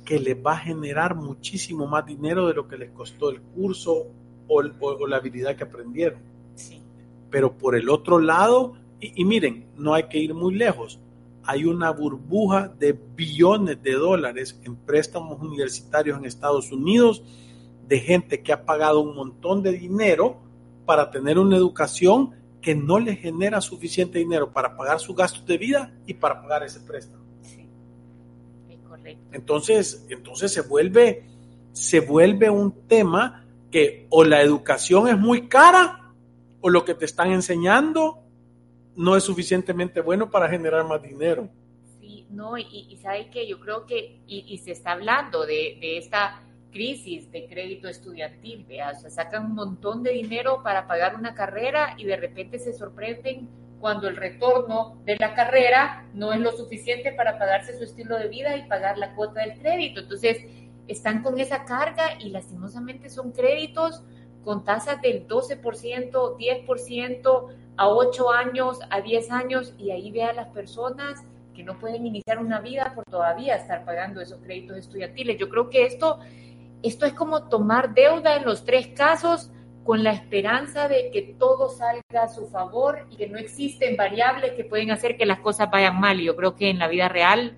que 0.04 0.18
les 0.18 0.36
va 0.36 0.54
a 0.54 0.58
generar 0.58 1.14
muchísimo 1.14 1.86
más 1.86 2.04
dinero 2.04 2.48
de 2.48 2.54
lo 2.54 2.66
que 2.66 2.76
les 2.76 2.90
costó 2.90 3.30
el 3.30 3.40
curso 3.40 4.06
o 4.48 5.06
la 5.06 5.16
habilidad 5.16 5.54
que 5.54 5.64
aprendieron. 5.64 6.35
Pero 7.36 7.52
por 7.52 7.76
el 7.76 7.90
otro 7.90 8.18
lado, 8.18 8.78
y, 8.98 9.22
miren, 9.26 9.66
no 9.76 9.92
hay 9.92 10.04
que 10.04 10.16
ir 10.16 10.32
muy 10.32 10.54
lejos, 10.54 10.98
hay 11.44 11.66
una 11.66 11.90
burbuja 11.90 12.66
de 12.66 12.98
billones 13.14 13.82
de 13.82 13.92
dólares 13.92 14.58
en 14.64 14.74
préstamos 14.74 15.38
universitarios 15.42 16.16
en 16.16 16.24
Estados 16.24 16.72
Unidos 16.72 17.22
de 17.86 18.00
gente 18.00 18.42
que 18.42 18.54
ha 18.54 18.64
pagado 18.64 19.00
un 19.00 19.14
montón 19.14 19.62
de 19.62 19.72
dinero 19.72 20.38
para 20.86 21.10
tener 21.10 21.38
una 21.38 21.58
educación 21.58 22.30
que 22.62 22.74
no 22.74 22.98
le 22.98 23.16
genera 23.16 23.60
suficiente 23.60 24.18
dinero 24.18 24.50
para 24.50 24.74
pagar 24.74 24.98
sus 24.98 25.14
gastos 25.14 25.44
de 25.44 25.58
vida 25.58 25.94
y 26.06 26.14
para 26.14 26.40
pagar 26.40 26.62
ese 26.62 26.80
préstamo. 26.80 27.22
Sí, 27.42 27.68
correcto. 28.88 29.28
Entonces, 29.32 30.06
entonces 30.08 30.54
se 30.54 30.62
vuelve, 30.62 31.26
se 31.72 32.00
vuelve 32.00 32.48
un 32.48 32.72
tema 32.88 33.44
que 33.70 34.06
o 34.08 34.24
la 34.24 34.40
educación 34.40 35.08
es 35.08 35.18
muy 35.18 35.48
cara 35.48 36.05
o 36.66 36.68
lo 36.68 36.84
que 36.84 36.94
te 36.94 37.04
están 37.04 37.30
enseñando 37.30 38.24
no 38.96 39.16
es 39.16 39.22
suficientemente 39.22 40.00
bueno 40.00 40.32
para 40.32 40.48
generar 40.48 40.84
más 40.84 41.00
dinero. 41.00 41.48
Sí, 42.00 42.26
no, 42.28 42.58
y, 42.58 42.88
y 42.90 42.96
sabes 42.96 43.28
que 43.28 43.46
yo 43.46 43.60
creo 43.60 43.86
que, 43.86 44.20
y, 44.26 44.58
se 44.58 44.72
está 44.72 44.90
hablando 44.90 45.46
de, 45.46 45.96
esta 45.96 46.42
crisis 46.72 47.30
de 47.30 47.46
crédito 47.46 47.86
estudiantil, 47.86 48.64
¿vea? 48.64 48.90
o 48.90 49.00
sea, 49.00 49.10
sacan 49.10 49.46
un 49.46 49.54
montón 49.54 50.02
de 50.02 50.10
dinero 50.10 50.64
para 50.64 50.88
pagar 50.88 51.14
una 51.14 51.36
carrera 51.36 51.94
y 51.98 52.04
de 52.04 52.16
repente 52.16 52.58
se 52.58 52.72
sorprenden 52.72 53.48
cuando 53.78 54.08
el 54.08 54.16
retorno 54.16 55.00
de 55.04 55.18
la 55.20 55.34
carrera 55.36 56.08
no 56.14 56.32
es 56.32 56.40
lo 56.40 56.50
suficiente 56.50 57.12
para 57.12 57.38
pagarse 57.38 57.78
su 57.78 57.84
estilo 57.84 58.18
de 58.18 58.26
vida 58.26 58.56
y 58.56 58.66
pagar 58.66 58.98
la 58.98 59.14
cuota 59.14 59.42
del 59.42 59.56
crédito. 59.60 60.00
Entonces, 60.00 60.38
están 60.88 61.22
con 61.22 61.38
esa 61.38 61.64
carga 61.64 62.20
y 62.20 62.30
lastimosamente 62.30 63.08
son 63.08 63.30
créditos 63.30 64.02
con 64.46 64.62
tasas 64.62 65.02
del 65.02 65.26
12%, 65.26 66.36
10%, 66.38 67.46
a 67.76 67.88
8 67.88 68.30
años, 68.30 68.78
a 68.90 69.00
10 69.00 69.30
años, 69.32 69.74
y 69.76 69.90
ahí 69.90 70.12
ve 70.12 70.22
a 70.22 70.32
las 70.32 70.46
personas 70.50 71.24
que 71.52 71.64
no 71.64 71.80
pueden 71.80 72.06
iniciar 72.06 72.38
una 72.38 72.60
vida 72.60 72.92
por 72.94 73.02
todavía 73.10 73.56
estar 73.56 73.84
pagando 73.84 74.20
esos 74.20 74.38
créditos 74.40 74.76
estudiantiles. 74.76 75.36
Yo 75.36 75.48
creo 75.48 75.68
que 75.68 75.84
esto, 75.84 76.20
esto 76.84 77.06
es 77.06 77.12
como 77.14 77.48
tomar 77.48 77.92
deuda 77.92 78.36
en 78.36 78.44
los 78.44 78.64
tres 78.64 78.86
casos 78.86 79.50
con 79.82 80.04
la 80.04 80.12
esperanza 80.12 80.86
de 80.86 81.10
que 81.10 81.22
todo 81.22 81.68
salga 81.68 82.22
a 82.22 82.28
su 82.28 82.46
favor 82.46 83.04
y 83.10 83.16
que 83.16 83.28
no 83.28 83.38
existen 83.38 83.96
variables 83.96 84.52
que 84.52 84.62
pueden 84.62 84.92
hacer 84.92 85.16
que 85.16 85.26
las 85.26 85.40
cosas 85.40 85.68
vayan 85.72 85.98
mal. 85.98 86.20
Yo 86.20 86.36
creo 86.36 86.54
que 86.54 86.70
en 86.70 86.78
la 86.78 86.86
vida 86.86 87.08
real 87.08 87.56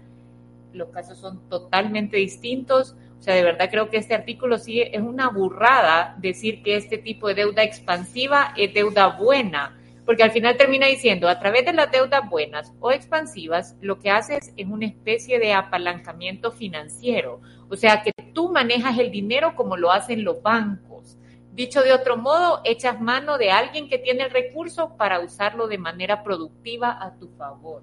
los 0.72 0.88
casos 0.88 1.18
son 1.18 1.50
totalmente 1.50 2.16
distintos 2.16 2.96
o 3.18 3.22
sea, 3.22 3.34
de 3.34 3.42
verdad 3.42 3.68
creo 3.70 3.90
que 3.90 3.96
este 3.96 4.14
artículo 4.14 4.58
sí 4.58 4.80
es 4.80 5.00
una 5.00 5.28
burrada 5.28 6.14
decir 6.18 6.62
que 6.62 6.76
este 6.76 6.98
tipo 6.98 7.28
de 7.28 7.34
deuda 7.34 7.64
expansiva 7.64 8.54
es 8.56 8.72
deuda 8.72 9.08
buena, 9.18 9.76
porque 10.06 10.22
al 10.22 10.30
final 10.30 10.56
termina 10.56 10.86
diciendo, 10.86 11.28
a 11.28 11.38
través 11.38 11.66
de 11.66 11.72
las 11.72 11.90
deudas 11.90 12.28
buenas 12.30 12.72
o 12.80 12.92
expansivas, 12.92 13.76
lo 13.80 13.98
que 13.98 14.10
haces 14.10 14.52
es 14.56 14.66
una 14.66 14.86
especie 14.86 15.38
de 15.38 15.52
apalancamiento 15.52 16.52
financiero, 16.52 17.40
o 17.68 17.76
sea 17.76 18.02
que 18.02 18.12
tú 18.32 18.50
manejas 18.52 18.98
el 18.98 19.10
dinero 19.10 19.54
como 19.56 19.76
lo 19.76 19.90
hacen 19.90 20.24
los 20.24 20.40
bancos. 20.40 21.18
Dicho 21.52 21.82
de 21.82 21.92
otro 21.92 22.16
modo, 22.16 22.60
echas 22.64 23.00
mano 23.00 23.36
de 23.36 23.50
alguien 23.50 23.88
que 23.88 23.98
tiene 23.98 24.22
el 24.22 24.30
recurso 24.30 24.96
para 24.96 25.18
usarlo 25.18 25.66
de 25.66 25.76
manera 25.76 26.22
productiva 26.22 27.02
a 27.02 27.18
tu 27.18 27.28
favor. 27.30 27.82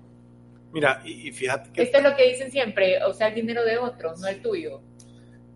Mira, 0.72 1.02
y, 1.04 1.32
fíjate 1.34 1.72
que... 1.74 1.84
Esto 1.84 1.98
es 1.98 2.04
lo 2.04 2.16
que 2.16 2.30
dicen 2.30 2.52
siempre, 2.52 2.98
usar 3.10 3.30
el 3.30 3.36
dinero 3.36 3.66
de 3.66 3.78
otros, 3.78 4.20
no 4.20 4.28
el 4.28 4.42
tuyo. 4.42 4.82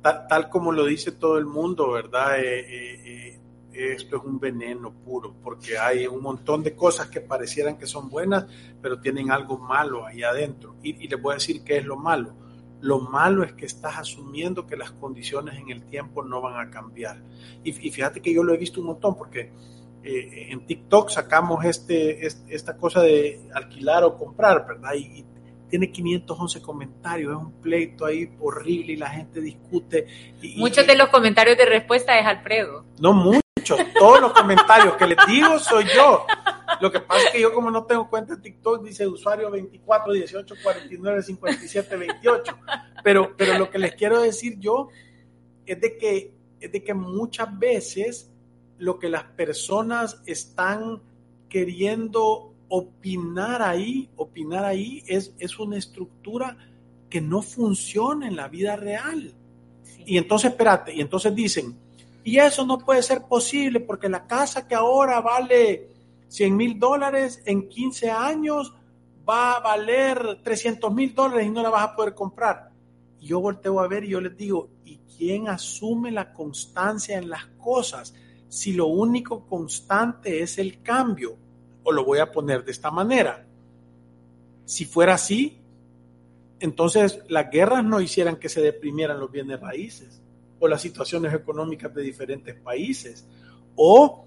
Tal, 0.02 0.50
como 0.50 0.72
lo 0.72 0.86
dice 0.86 1.12
todo 1.12 1.38
el 1.38 1.46
mundo, 1.46 1.92
¿verdad? 1.92 2.40
Eh, 2.40 2.60
eh, 2.60 3.40
eh, 3.74 3.94
esto 3.94 4.18
es 4.18 4.24
un 4.24 4.40
veneno 4.40 4.94
puro, 4.94 5.36
porque 5.44 5.78
hay 5.78 6.08
un 6.08 6.22
montón 6.22 6.64
de 6.64 6.74
cosas 6.74 7.10
que 7.10 7.20
parecieran 7.20 7.78
que 7.78 7.86
son 7.86 8.10
buenas, 8.10 8.46
pero 8.82 9.02
tienen 9.02 9.30
algo 9.30 9.58
malo 9.58 10.06
ahí 10.06 10.24
adentro. 10.24 10.76
Y, 10.82 11.04
y 11.04 11.08
les 11.10 11.22
voy 11.22 11.34
a 11.34 11.36
decir 11.36 11.64
qué 11.66 11.78
es 11.78 11.86
lo 11.86 11.98
malo. 11.98 12.34
Lo 12.80 13.02
malo 13.02 13.44
es 13.44 13.52
que 13.54 13.66
estás 13.66 13.98
asumiendo 13.98 14.66
que 14.66 14.78
las 14.78 14.92
condiciones 14.92 15.58
en 15.60 15.70
el 15.70 15.84
tiempo 15.84 16.24
no 16.24 16.40
van 16.42 16.66
a 16.66 16.72
cambiar. 16.72 17.22
Y, 17.64 17.74
fíjate 17.74 18.22
que 18.22 18.34
yo 18.34 18.42
lo 18.42 18.54
he 18.54 18.58
visto 18.58 18.80
un 18.80 18.88
montón, 18.88 19.18
porque 19.18 19.52
en 20.02 20.66
TikTok 20.66 21.10
sacamos 21.10 21.66
este, 21.66 22.26
esta 22.26 22.78
cosa 22.78 23.02
de 23.02 23.50
alquilar 23.54 24.06
o 24.06 24.18
comprar, 24.18 24.66
¿verdad? 24.66 24.94
Y, 24.96 25.26
tiene 25.70 25.92
511 25.92 26.62
comentarios, 26.62 27.32
es 27.32 27.38
un 27.38 27.62
pleito 27.62 28.06
ahí 28.06 28.30
horrible 28.40 28.94
y 28.94 28.96
la 28.98 29.10
gente 29.10 29.40
discute. 29.40 30.08
Muchos 30.58 30.86
de 30.88 30.96
los 30.96 31.10
comentarios 31.10 31.58
de 31.58 31.66
respuesta 31.66 32.18
es 32.20 32.26
Alfredo. 32.26 32.86
No, 33.00 33.14
muchos 33.14 33.50
todos 33.98 34.22
los 34.22 34.34
comentarios 34.34 34.96
que 34.96 35.08
les 35.08 35.18
digo 35.28 35.60
soy 35.60 35.86
yo. 35.96 36.26
Lo 36.82 36.92
que 36.92 37.00
pasa 37.00 37.26
es 37.26 37.32
que 37.32 37.42
yo 37.42 37.54
como 37.54 37.70
no 37.70 37.84
tengo 37.86 38.10
cuenta 38.10 38.34
en 38.34 38.42
TikTok, 38.42 38.84
dice 38.84 39.08
usuario 39.08 39.52
24, 39.52 40.14
18, 40.14 40.56
49, 40.64 41.24
57, 41.24 41.98
28. 41.98 42.58
Pero, 43.04 43.36
pero 43.36 43.58
lo 43.58 43.70
que 43.70 43.80
les 43.80 43.96
quiero 43.96 44.22
decir 44.22 44.58
yo 44.60 44.90
es 45.66 45.80
de 45.80 45.98
que, 45.98 46.34
es 46.60 46.72
de 46.72 46.84
que 46.84 46.94
muchas 46.94 47.58
veces 47.58 48.32
lo 48.78 48.98
que 48.98 49.10
las 49.10 49.24
personas 49.24 50.22
están 50.26 51.02
queriendo 51.50 52.49
opinar 52.70 53.62
ahí, 53.62 54.10
opinar 54.16 54.64
ahí 54.64 55.04
es, 55.08 55.34
es 55.40 55.60
una 55.60 55.78
estructura 55.78 56.58
que 57.10 57.20
no 57.20 57.42
funciona 57.42 58.28
en 58.28 58.36
la 58.36 58.48
vida 58.48 58.76
real. 58.76 59.34
Y 60.06 60.18
entonces, 60.18 60.52
espérate, 60.52 60.94
y 60.94 61.02
entonces 61.02 61.34
dicen, 61.36 61.76
y 62.24 62.38
eso 62.38 62.66
no 62.66 62.78
puede 62.78 63.02
ser 63.02 63.24
posible 63.24 63.80
porque 63.80 64.08
la 64.08 64.28
casa 64.28 64.68
que 64.68 64.76
ahora 64.76 65.20
vale 65.20 65.90
100 66.28 66.56
mil 66.56 66.80
dólares 66.80 67.42
en 67.46 67.68
15 67.68 68.12
años 68.12 68.74
va 69.28 69.54
a 69.54 69.60
valer 69.60 70.40
300 70.44 70.94
mil 70.94 71.14
dólares 71.14 71.48
y 71.48 71.50
no 71.50 71.64
la 71.64 71.70
vas 71.70 71.90
a 71.90 71.96
poder 71.96 72.14
comprar. 72.14 72.70
Y 73.20 73.28
yo 73.28 73.40
volteo 73.42 73.80
a 73.80 73.88
ver 73.88 74.04
y 74.04 74.10
yo 74.10 74.22
les 74.22 74.38
digo, 74.38 74.70
¿y 74.86 74.98
quién 75.18 75.48
asume 75.48 76.12
la 76.12 76.34
constancia 76.34 77.18
en 77.18 77.30
las 77.30 77.46
cosas? 77.58 78.14
Si 78.48 78.74
lo 78.74 78.88
único 78.88 79.46
constante 79.46 80.42
es 80.42 80.58
el 80.58 80.82
cambio, 80.82 81.38
o 81.84 81.92
lo 81.92 82.04
voy 82.04 82.20
a 82.20 82.32
poner 82.32 82.64
de 82.64 82.72
esta 82.72 82.92
manera. 82.92 83.46
Si 84.66 84.86
fuera 84.86 85.16
así, 85.16 85.60
entonces 86.60 87.22
las 87.28 87.50
guerras 87.50 87.84
no 87.84 88.02
hicieran 88.02 88.36
que 88.36 88.50
se 88.50 88.62
deprimieran 88.62 89.20
los 89.20 89.32
bienes 89.32 89.60
raíces 89.60 90.22
o 90.60 90.68
las 90.68 90.82
situaciones 90.82 91.34
económicas 91.34 91.94
de 91.94 92.02
diferentes 92.02 92.56
países, 92.56 93.26
o 93.76 94.26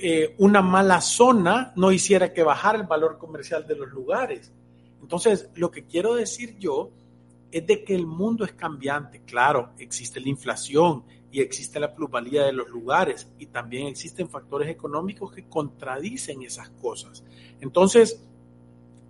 eh, 0.00 0.34
una 0.38 0.62
mala 0.62 1.00
zona 1.00 1.72
no 1.76 1.92
hiciera 1.92 2.32
que 2.32 2.42
bajara 2.42 2.78
el 2.78 2.86
valor 2.86 3.18
comercial 3.18 3.66
de 3.66 3.76
los 3.76 3.88
lugares. 3.90 4.52
Entonces, 5.02 5.50
lo 5.54 5.70
que 5.70 5.84
quiero 5.84 6.14
decir 6.14 6.56
yo 6.58 6.90
es 7.50 7.66
de 7.66 7.84
que 7.84 7.94
el 7.94 8.06
mundo 8.06 8.44
es 8.44 8.52
cambiante. 8.52 9.22
Claro, 9.26 9.70
existe 9.78 10.20
la 10.20 10.28
inflación 10.28 11.04
y 11.30 11.40
existe 11.40 11.78
la 11.78 11.94
plusvalía 11.94 12.44
de 12.44 12.52
los 12.52 12.68
lugares 12.68 13.28
y 13.38 13.46
también 13.46 13.86
existen 13.86 14.28
factores 14.28 14.68
económicos 14.68 15.32
que 15.32 15.44
contradicen 15.48 16.42
esas 16.42 16.70
cosas. 16.70 17.22
Entonces, 17.60 18.22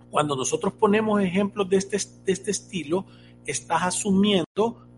cuando 0.09 0.35
nosotros 0.35 0.73
ponemos 0.73 1.21
ejemplos 1.21 1.69
de 1.69 1.77
este, 1.77 1.97
de 2.25 2.31
este 2.31 2.51
estilo, 2.51 3.05
estás 3.45 3.83
asumiendo 3.83 4.88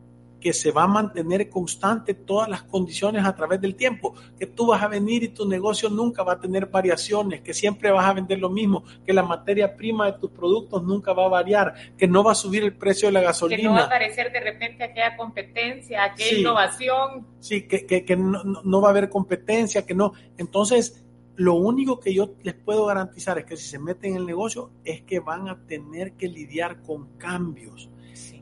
que 0.42 0.52
se 0.52 0.72
va 0.72 0.84
a 0.84 0.88
mantener 0.88 1.50
constante 1.50 2.14
todas 2.14 2.50
las 2.50 2.64
condiciones 2.64 3.24
a 3.24 3.36
través 3.36 3.62
del 3.62 3.76
tiempo, 3.76 4.16
que 4.38 4.48
tú 4.48 4.68
vas 4.68 4.82
a 4.82 4.88
venir 4.88 5.24
y 5.24 5.30
tu 5.30 5.48
negocio 5.48 5.90
nunca 5.90 6.24
va 6.24 6.34
a 6.34 6.40
tener 6.40 6.66
variaciones, 6.66 7.42
que 7.42 7.54
siempre 7.54 7.92
vas 7.92 8.06
a 8.06 8.14
vender 8.14 8.40
lo 8.40 8.50
mismo, 8.50 8.84
que 9.06 9.14
la 9.14 9.24
materia 9.24 9.76
prima 9.78 10.08
de 10.08 10.20
tus 10.20 10.32
productos 10.32 10.84
nunca 10.84 11.14
va 11.14 11.26
a 11.26 11.30
variar, 11.30 11.74
que 11.98 12.08
no 12.08 12.24
va 12.24 12.34
a 12.34 12.36
subir 12.36 12.64
el 12.64 12.76
precio 12.76 13.08
de 13.08 13.14
la 13.14 13.22
gasolina. 13.22 13.62
Que 13.62 13.68
no 13.68 13.74
va 13.74 13.82
a 13.82 13.86
aparecer 13.86 14.32
de 14.32 14.40
repente 14.40 14.84
aquella 14.84 15.16
competencia, 15.16 16.04
aquella 16.04 16.40
innovación. 16.40 17.28
Sí, 17.40 17.68
que, 17.68 17.86
que, 17.86 18.16
no, 18.18 18.44
no 18.44 18.82
va 18.82 18.90
a 18.90 18.92
haber 18.92 19.10
competencia, 19.10 19.86
que 19.86 19.94
no. 19.94 20.14
Entonces, 20.38 21.06
lo 21.36 21.54
único 21.54 22.00
que 22.00 22.14
yo 22.14 22.34
les 22.42 22.56
puedo 22.56 22.86
garantizar 22.86 23.38
es 23.38 23.46
que 23.46 23.56
si 23.58 23.70
se 23.70 23.80
meten 23.80 24.12
en 24.12 24.18
el 24.18 24.26
negocio 24.26 24.72
es 24.84 25.02
que 25.04 25.20
van 25.20 25.48
a 25.50 25.66
tener 25.66 26.14
que 26.14 26.28
lidiar 26.28 26.82
con 26.82 27.18
cambios 27.18 27.90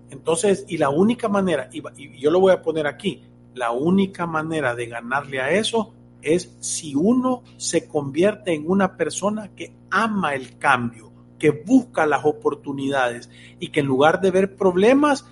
entonces, 0.09 0.65
y 0.67 0.77
la 0.77 0.89
única 0.89 1.27
manera, 1.29 1.69
y, 1.71 1.81
yo 2.19 2.31
lo 2.31 2.39
voy 2.39 2.51
a 2.51 2.61
poner 2.61 2.87
aquí, 2.87 3.23
la 3.53 3.71
única 3.71 4.25
manera 4.25 4.75
de 4.75 4.87
ganarle 4.87 5.41
a 5.41 5.51
eso 5.51 5.93
es 6.21 6.57
si 6.59 6.95
uno 6.95 7.43
se 7.57 7.87
convierte 7.87 8.53
en 8.53 8.69
una 8.69 8.97
persona 8.97 9.51
que 9.55 9.73
ama 9.89 10.35
el 10.35 10.57
cambio, 10.57 11.11
que 11.37 11.51
busca 11.51 12.05
las 12.05 12.25
oportunidades 12.25 13.29
y 13.59 13.69
que 13.69 13.79
en 13.79 13.85
lugar 13.85 14.19
de 14.19 14.31
ver 14.31 14.55
problemas, 14.55 15.25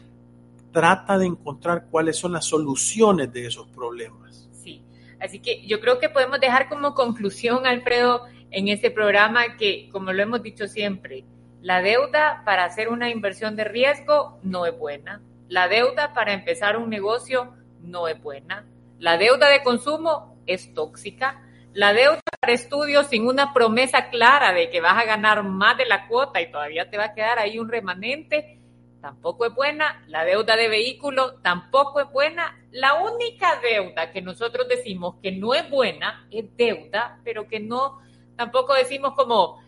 trata 0.72 1.18
de 1.18 1.26
encontrar 1.26 1.88
cuáles 1.90 2.18
son 2.18 2.34
las 2.34 2.46
soluciones 2.46 3.32
de 3.34 3.48
esos 3.48 3.68
problemas. 3.68 4.50
Sí, 4.52 4.84
así 5.20 5.40
que 5.40 5.66
yo 5.68 5.80
creo 5.80 6.00
que 6.00 6.10
podemos 6.10 6.40
dejar 6.40 6.70
como 6.70 6.94
conclusión, 6.94 7.66
Alfredo, 7.66 8.24
en 8.52 8.70
este 8.70 8.92
programa 8.92 9.58
que, 9.58 9.90
como 9.92 10.14
lo 10.14 10.24
hemos 10.24 10.42
dicho 10.42 10.68
siempre, 10.68 11.26
la 11.68 11.82
deuda 11.82 12.44
para 12.46 12.64
hacer 12.64 12.88
una 12.88 13.10
inversión 13.10 13.58
de 13.58 13.66
riesgo 13.66 14.40
no 14.42 14.66
es 14.66 14.78
buena. 14.80 15.22
La 15.50 15.68
deuda 15.68 16.14
para 16.14 16.32
empezar 16.32 16.78
un 16.78 16.90
negocio 16.90 17.58
no 17.82 18.08
es 18.08 18.24
buena. 18.24 18.66
La 19.00 19.18
deuda 19.18 19.50
de 19.50 19.64
consumo 19.64 20.38
es 20.46 20.74
tóxica. 20.74 21.44
La 21.74 21.92
deuda 21.92 22.22
para 22.40 22.54
estudios 22.54 23.08
sin 23.08 23.28
una 23.28 23.54
promesa 23.54 24.10
clara 24.10 24.54
de 24.54 24.70
que 24.70 24.80
vas 24.80 24.98
a 24.98 25.04
ganar 25.04 25.44
más 25.44 25.78
de 25.78 25.86
la 25.86 26.08
cuota 26.08 26.40
y 26.40 26.50
todavía 26.50 26.90
te 26.90 26.98
va 26.98 27.08
a 27.08 27.14
quedar 27.14 27.38
ahí 27.38 27.60
un 27.60 27.68
remanente, 27.68 28.62
tampoco 29.02 29.46
es 29.46 29.54
buena. 29.54 30.06
La 30.08 30.24
deuda 30.24 30.56
de 30.56 30.70
vehículo 30.70 31.34
tampoco 31.42 32.00
es 32.00 32.10
buena. 32.10 32.58
La 32.72 32.94
única 32.94 33.60
deuda 33.60 34.14
que 34.14 34.22
nosotros 34.22 34.70
decimos 34.70 35.16
que 35.22 35.34
no 35.34 35.54
es 35.54 35.70
buena 35.70 36.30
es 36.32 36.46
deuda, 36.56 37.20
pero 37.26 37.46
que 37.50 37.60
no, 37.60 38.00
tampoco 38.38 38.74
decimos 38.74 39.16
como, 39.18 39.67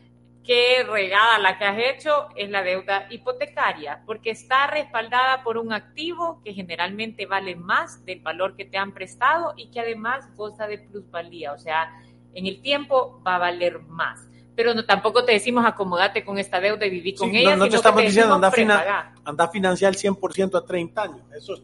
qué 0.50 0.82
regada 0.82 1.38
la 1.38 1.60
que 1.60 1.66
has 1.66 1.78
hecho 1.78 2.30
es 2.36 2.50
la 2.50 2.64
deuda 2.64 3.06
hipotecaria, 3.12 4.02
porque 4.08 4.32
está 4.32 4.66
respaldada 4.66 5.44
por 5.44 5.60
un 5.60 5.72
activo 5.72 6.42
que 6.44 6.56
generalmente 6.56 7.28
vale 7.28 7.56
más 7.56 8.04
del 8.04 8.22
valor 8.22 8.56
que 8.56 8.66
te 8.66 8.76
han 8.76 8.92
prestado 8.92 9.54
y 9.58 9.70
que 9.70 9.80
además 9.80 10.28
goza 10.36 10.66
de 10.66 10.80
plusvalía, 10.80 11.54
o 11.54 11.60
sea, 11.60 11.92
en 12.34 12.48
el 12.48 12.64
tiempo 12.64 13.22
va 13.22 13.36
a 13.36 13.38
valer 13.38 13.82
más. 13.82 14.28
Pero 14.56 14.74
no, 14.74 14.84
tampoco 14.86 15.24
te 15.24 15.34
decimos 15.34 15.64
acomodate 15.68 16.26
con 16.26 16.40
esta 16.40 16.60
deuda 16.60 16.84
y 16.88 16.90
vivir 16.90 17.16
con 17.16 17.30
ella. 17.36 17.52
No, 17.52 17.66
no 17.66 17.70
te 17.70 17.76
estamos 17.76 18.02
diciendo 18.02 18.34
anda, 18.34 19.14
anda 19.24 19.44
a 19.44 19.50
financiar 19.50 19.94
el 19.94 20.00
100% 20.00 20.58
a 20.58 20.66
30 20.66 21.00
años. 21.04 21.22
Eso 21.38 21.54
es 21.54 21.62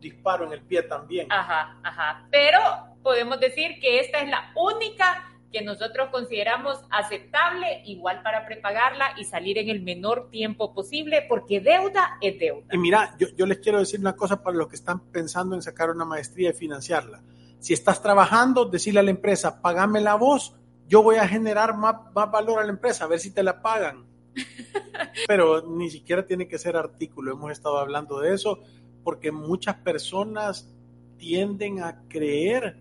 disparo 0.00 0.44
en 0.46 0.54
el 0.54 0.62
pie 0.62 0.82
también. 0.82 1.30
Ajá, 1.30 1.78
ajá. 1.84 2.26
Pero 2.32 2.58
podemos 3.00 3.38
decir 3.38 3.78
que 3.80 4.00
esta 4.00 4.18
es 4.18 4.28
la 4.28 4.50
única 4.56 5.33
que 5.54 5.62
nosotros 5.62 6.08
consideramos 6.10 6.80
aceptable, 6.90 7.82
igual 7.84 8.24
para 8.24 8.44
prepagarla 8.44 9.14
y 9.16 9.24
salir 9.24 9.56
en 9.58 9.68
el 9.68 9.82
menor 9.82 10.28
tiempo 10.28 10.74
posible, 10.74 11.24
porque 11.28 11.60
deuda 11.60 12.18
es 12.20 12.40
deuda. 12.40 12.66
Y 12.72 12.78
mira, 12.78 13.16
yo, 13.36 13.46
les 13.46 13.58
quiero 13.58 13.78
decir 13.78 14.00
una 14.00 14.16
cosa 14.16 14.42
para 14.42 14.56
los 14.56 14.66
que 14.66 14.74
están 14.74 14.98
pensando 15.12 15.54
en 15.54 15.62
sacar 15.62 15.90
una 15.90 16.04
maestría 16.04 16.50
y 16.50 16.54
financiarla. 16.54 17.22
Si 17.60 17.72
estás 17.72 18.02
trabajando, 18.02 18.64
decirle 18.64 18.98
a 18.98 19.04
la 19.04 19.12
empresa, 19.12 19.62
pagame 19.62 20.00
la 20.00 20.16
voz, 20.16 20.56
yo 20.88 21.04
voy 21.04 21.16
a 21.16 21.28
generar 21.28 21.76
más, 21.76 21.94
más 22.12 22.32
valor 22.32 22.58
a 22.58 22.64
la 22.64 22.70
empresa, 22.70 23.04
a 23.04 23.06
ver 23.06 23.20
si 23.20 23.30
te 23.30 23.44
la 23.44 23.62
pagan. 23.62 24.06
Pero 25.28 25.62
ni 25.68 25.88
siquiera 25.88 26.26
tiene 26.26 26.48
que 26.48 26.58
ser 26.58 26.76
artículo, 26.76 27.32
hemos 27.32 27.52
estado 27.52 27.78
hablando 27.78 28.18
de 28.18 28.34
eso, 28.34 28.58
porque 29.04 29.30
muchas 29.30 29.76
personas 29.76 30.68
tienden 31.16 31.80
a 31.80 32.02
creer, 32.08 32.76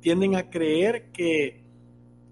tienden 0.00 0.34
a 0.34 0.50
creer 0.50 1.12
que 1.12 1.67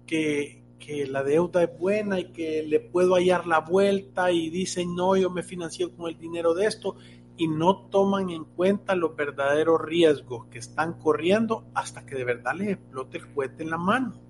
que, 0.07 0.63
la 1.09 1.21
deuda 1.21 1.63
es 1.63 1.77
buena 1.77 2.17
y 2.17 2.31
que 2.31 2.63
le 2.63 2.79
puedo 2.79 3.15
hallar 3.15 3.45
la 3.45 3.59
vuelta 3.59 4.31
y 4.31 4.49
dicen, 4.49 4.95
no, 4.95 5.17
yo 5.17 5.29
me 5.29 5.43
financié 5.43 5.91
con 5.91 6.09
el 6.09 6.17
dinero 6.17 6.53
de 6.53 6.65
esto 6.65 6.95
y 7.35 7.47
no 7.49 7.89
toman 7.89 8.29
en 8.29 8.45
cuenta 8.45 8.95
los 8.95 9.13
verdaderos 9.15 9.81
riesgos 9.81 10.45
que 10.47 10.59
están 10.59 10.93
corriendo 10.93 11.65
hasta 11.75 12.05
que 12.05 12.15
de 12.15 12.23
verdad 12.23 12.53
les 12.55 12.69
explote 12.69 13.17
el 13.17 13.33
cohete 13.33 13.63
en 13.63 13.69
la 13.69 13.77
mano. 13.77 14.21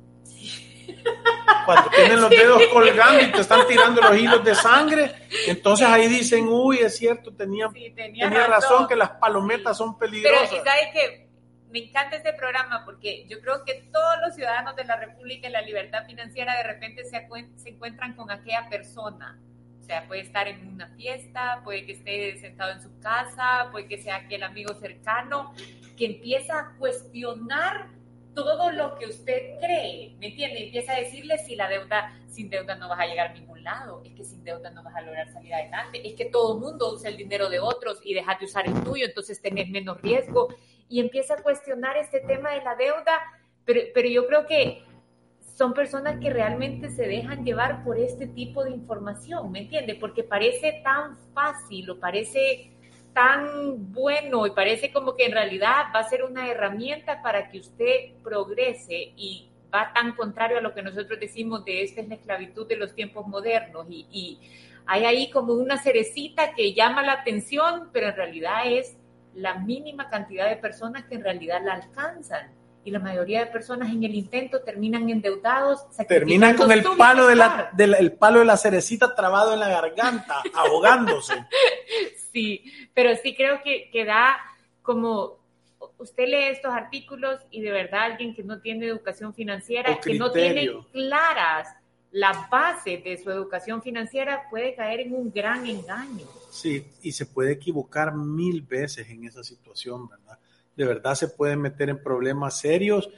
cuando 1.65 1.89
tienen 1.91 2.21
los 2.21 2.29
dedos 2.29 2.61
colgando 2.73 3.21
y 3.21 3.31
te 3.31 3.41
están 3.41 3.67
tirando 3.67 4.01
los 4.01 4.17
hilos 4.17 4.43
de 4.43 4.55
sangre, 4.55 5.11
entonces 5.47 5.85
ahí 5.87 6.07
dicen, 6.07 6.47
uy, 6.47 6.79
es 6.79 6.97
cierto, 6.97 7.33
tenía, 7.33 7.69
Sí, 7.73 7.91
tenía, 7.95 8.29
tenía 8.29 8.47
razón. 8.47 8.71
razón. 8.71 8.87
que 8.87 8.95
las 8.95 9.11
palometas 9.11 9.77
son 9.77 9.97
Pero, 9.97 10.11
peligrosas. 10.11 10.53
¿y 10.53 10.55
sabe 10.57 10.91
que 10.93 11.26
Me 11.69 11.79
encanta 11.79 12.15
este 12.15 12.33
programa 12.33 12.85
porque 12.85 13.25
yo 13.27 13.41
creo 13.41 13.65
que 13.65 13.89
todos 13.91 14.15
los 14.25 14.35
ciudadanos 14.35 14.75
de 14.75 14.85
la 14.85 14.95
República 14.95 15.49
y 15.49 15.51
la 15.51 15.61
libertad 15.61 16.05
financiera 16.05 16.55
de 16.55 16.63
repente 16.63 17.03
se, 17.03 17.27
encuentran 17.69 18.13
con 18.15 18.31
aquella 18.31 18.69
persona. 18.69 19.39
O 19.81 19.83
sea, 19.83 20.07
puede 20.07 20.21
estar 20.21 20.47
en 20.47 20.67
una 20.67 20.87
fiesta, 20.95 21.61
puede 21.63 21.85
que 21.85 21.93
esté 21.93 22.37
sentado 22.39 22.71
en 22.71 22.81
su 22.81 22.97
casa, 22.99 23.69
puede 23.71 23.87
que 23.87 23.97
sea 23.97 24.17
aquel 24.17 24.43
amigo 24.43 24.73
cercano 24.75 25.53
que 25.97 26.05
empieza 26.05 26.59
a 26.59 26.75
cuestionar 26.77 27.87
todo 28.33 28.71
lo 28.71 28.95
que 28.99 29.07
usted 29.07 29.57
cree, 29.59 30.15
¿me 30.19 30.27
entiende? 30.27 30.65
Empieza 30.65 30.93
a 30.93 30.99
decirle 30.99 31.39
si 31.39 31.55
la 31.55 31.67
deuda, 31.67 32.13
sin 32.29 32.51
deuda 32.51 32.75
no 32.75 32.87
vas 32.87 32.99
a 32.99 33.07
llegar 33.07 33.31
a 33.31 33.33
ningún 33.33 33.63
lado, 33.63 34.03
es 34.05 34.13
que 34.13 34.23
sin 34.23 34.43
deuda 34.43 34.69
no 34.69 34.83
vas 34.83 34.95
a 34.95 35.01
lograr 35.01 35.27
salir 35.33 35.53
adelante, 35.55 36.07
es 36.07 36.13
que 36.13 36.25
todo 36.25 36.53
el 36.53 36.61
mundo 36.61 36.93
usa 36.93 37.09
el 37.09 37.17
dinero 37.17 37.49
de 37.49 37.59
otros 37.59 37.99
y 38.03 38.13
dejas 38.13 38.39
de 38.39 38.45
usar 38.45 38.67
el 38.67 38.83
tuyo, 38.83 39.05
entonces 39.07 39.41
tenés 39.41 39.69
menos 39.69 39.99
riesgo 40.01 40.49
y 40.89 40.99
empieza 40.99 41.35
a 41.35 41.43
cuestionar 41.43 41.97
este 41.97 42.19
tema 42.21 42.51
de 42.51 42.61
la 42.61 42.75
deuda, 42.75 43.21
pero, 43.65 43.81
pero 43.93 44.07
yo 44.07 44.27
creo 44.27 44.45
que 44.45 44.83
son 45.57 45.73
personas 45.73 46.19
que 46.19 46.29
realmente 46.29 46.89
se 46.89 47.07
dejan 47.07 47.43
llevar 47.43 47.83
por 47.83 47.97
este 47.97 48.27
tipo 48.27 48.63
de 48.63 48.71
información, 48.71 49.51
¿me 49.51 49.61
entiende? 49.61 49.95
Porque 49.95 50.23
parece 50.23 50.81
tan 50.83 51.17
fácil 51.33 51.89
o 51.89 51.99
parece 51.99 52.71
tan 53.13 53.91
bueno 53.91 54.45
y 54.45 54.51
parece 54.51 54.93
como 54.93 55.15
que 55.15 55.25
en 55.25 55.31
realidad 55.31 55.85
va 55.95 56.01
a 56.01 56.09
ser 56.09 56.23
una 56.23 56.47
herramienta 56.47 57.23
para 57.23 57.49
que 57.49 57.57
usted 57.57 58.13
progrese 58.23 59.13
y 59.15 59.49
va 59.73 59.91
tan 59.93 60.15
contrario 60.15 60.59
a 60.59 60.61
lo 60.61 60.75
que 60.75 60.83
nosotros 60.83 61.19
decimos 61.19 61.65
de 61.65 61.81
esta 61.81 62.01
es 62.01 62.07
la 62.07 62.15
esclavitud 62.15 62.67
de 62.67 62.75
los 62.75 62.93
tiempos 62.93 63.25
modernos 63.25 63.87
y, 63.89 64.05
y 64.11 64.39
hay 64.85 65.05
ahí 65.05 65.31
como 65.31 65.53
una 65.53 65.77
cerecita 65.77 66.53
que 66.53 66.73
llama 66.73 67.01
la 67.01 67.13
atención, 67.13 67.89
pero 67.91 68.09
en 68.09 68.15
realidad 68.15 68.61
es 68.65 68.96
la 69.37 69.55
mínima 69.55 70.09
cantidad 70.09 70.49
de 70.49 70.57
personas 70.57 71.05
que 71.05 71.15
en 71.15 71.23
realidad 71.23 71.61
la 71.63 71.73
alcanzan. 71.75 72.51
Y 72.83 72.91
la 72.91 72.99
mayoría 72.99 73.41
de 73.41 73.47
personas 73.47 73.89
en 73.91 74.03
el 74.03 74.15
intento 74.15 74.61
terminan 74.61 75.09
endeudados. 75.09 75.85
Terminan 76.07 76.55
con 76.55 76.71
el 76.71 76.83
palo 76.97 77.27
de 77.27 77.35
la, 77.35 77.69
de 77.73 77.87
la- 77.87 77.97
el 77.97 78.13
palo 78.13 78.39
de 78.39 78.45
la 78.45 78.55
cerecita 78.57 79.13
trabado 79.13 79.53
en 79.53 79.59
la 79.59 79.67
garganta, 79.67 80.41
ahogándose. 80.53 81.33
Sí, 82.31 82.63
pero 82.93 83.15
sí 83.21 83.35
creo 83.35 83.61
que, 83.61 83.89
que 83.91 84.05
da 84.05 84.37
como 84.81 85.37
usted 85.97 86.27
lee 86.27 86.43
estos 86.51 86.73
artículos 86.73 87.39
y 87.51 87.61
de 87.61 87.71
verdad 87.71 88.03
alguien 88.03 88.33
que 88.33 88.43
no 88.43 88.59
tiene 88.61 88.85
educación 88.87 89.33
financiera, 89.33 89.99
que 89.99 90.13
no 90.17 90.31
tiene 90.31 90.69
claras 90.93 91.67
las 92.11 92.49
bases 92.49 93.03
de 93.03 93.17
su 93.17 93.29
educación 93.29 93.81
financiera, 93.81 94.43
puede 94.49 94.75
caer 94.75 95.01
en 95.01 95.13
un 95.13 95.29
gran 95.31 95.65
engaño. 95.67 96.25
Sí, 96.57 96.87
y 97.03 97.11
se 97.11 97.27
puede 97.27 97.51
equivocar 97.51 98.15
mil 98.15 98.63
veces 98.63 99.07
en 99.09 99.25
esa 99.25 99.43
situación, 99.43 100.09
¿verdad? 100.09 100.39
De 100.75 100.85
verdad 100.85 101.13
se 101.13 101.27
puede 101.27 101.55
meter 101.55 101.89
en 101.89 102.01
problemas 102.01 102.59
serios 102.59 103.09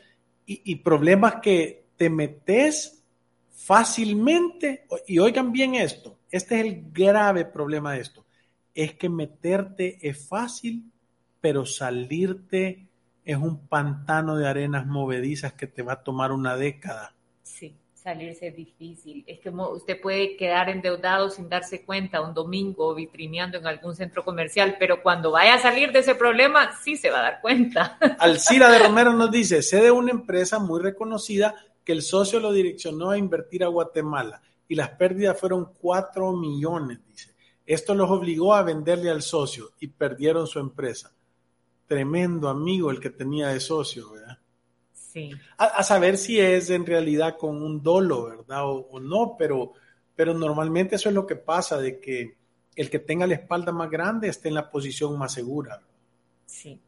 y, 0.45 0.61
y 0.65 0.75
problemas 0.75 1.35
que 1.41 1.85
te 1.95 2.09
metes 2.09 3.01
fácilmente. 3.49 4.85
Y 5.07 5.19
oigan 5.19 5.53
bien 5.53 5.75
esto, 5.75 6.17
este 6.29 6.59
es 6.59 6.65
el 6.65 6.91
grave 6.91 7.45
problema 7.45 7.93
de 7.93 8.01
esto, 8.01 8.25
es 8.75 8.95
que 8.95 9.07
meterte 9.07 9.97
es 10.01 10.27
fácil, 10.27 10.91
pero 11.39 11.65
salirte 11.65 12.89
es 13.23 13.37
un 13.37 13.67
pantano 13.67 14.35
de 14.35 14.49
arenas 14.49 14.85
movedizas 14.85 15.53
que 15.53 15.67
te 15.67 15.81
va 15.81 15.93
a 15.93 16.03
tomar 16.03 16.33
una 16.33 16.57
década. 16.57 17.15
Sí, 17.43 17.73
salirse 18.09 18.47
es 18.47 18.55
difícil. 18.55 19.23
Es 19.27 19.39
que 19.39 19.49
usted 19.49 20.01
puede 20.01 20.35
quedar 20.35 20.69
endeudado 20.69 21.29
sin 21.29 21.47
darse 21.47 21.85
cuenta 21.85 22.21
un 22.21 22.33
domingo 22.33 22.95
vitrineando 22.95 23.57
en 23.57 23.67
algún 23.67 23.95
centro 23.95 24.25
comercial, 24.25 24.77
pero 24.79 25.03
cuando 25.03 25.31
vaya 25.31 25.55
a 25.55 25.59
salir 25.59 25.91
de 25.91 25.99
ese 25.99 26.15
problema, 26.15 26.71
sí 26.83 26.97
se 26.97 27.11
va 27.11 27.19
a 27.19 27.23
dar 27.23 27.41
cuenta. 27.41 27.97
Alcira 28.19 28.69
de 28.71 28.79
Romero 28.79 29.13
nos 29.13 29.31
dice, 29.31 29.61
sé 29.61 29.81
de 29.81 29.91
una 29.91 30.11
empresa 30.11 30.59
muy 30.59 30.81
reconocida 30.81 31.55
que 31.83 31.91
el 31.91 32.01
socio 32.01 32.39
lo 32.39 32.51
direccionó 32.51 33.11
a 33.11 33.17
invertir 33.17 33.63
a 33.63 33.67
Guatemala 33.67 34.41
y 34.67 34.75
las 34.75 34.89
pérdidas 34.89 35.39
fueron 35.39 35.73
4 35.79 36.33
millones, 36.33 36.99
dice. 37.07 37.29
Esto 37.65 37.93
los 37.93 38.09
obligó 38.09 38.55
a 38.55 38.63
venderle 38.63 39.11
al 39.11 39.21
socio 39.21 39.73
y 39.79 39.87
perdieron 39.87 40.47
su 40.47 40.57
empresa. 40.57 41.13
Tremendo 41.85 42.49
amigo 42.49 42.89
el 42.89 42.99
que 42.99 43.11
tenía 43.11 43.49
de 43.49 43.59
socio, 43.59 44.11
¿verdad? 44.11 44.28
Sí. 45.11 45.31
A, 45.57 45.65
a 45.65 45.83
saber 45.83 46.17
si 46.17 46.39
es 46.39 46.69
en 46.69 46.85
realidad 46.85 47.35
con 47.35 47.63
un 47.63 47.81
dolo, 47.81 48.25
¿verdad? 48.25 48.65
O, 48.65 48.87
o 48.91 48.99
no, 48.99 49.35
pero, 49.39 49.73
pero 50.15 50.35
normalmente 50.35 50.97
eso 50.97 51.09
es 51.09 51.15
lo 51.15 51.25
que 51.25 51.35
pasa, 51.35 51.79
de 51.79 51.99
que 51.99 52.35
el 52.75 52.91
que 52.91 52.99
tenga 52.99 53.25
la 53.25 53.33
espalda 53.33 53.71
más 53.71 53.89
grande 53.89 54.27
esté 54.27 54.49
en 54.49 54.53
la 54.53 54.69
posición 54.69 55.17
más 55.17 55.33
segura. 55.33 55.81
Sí. 56.45 56.79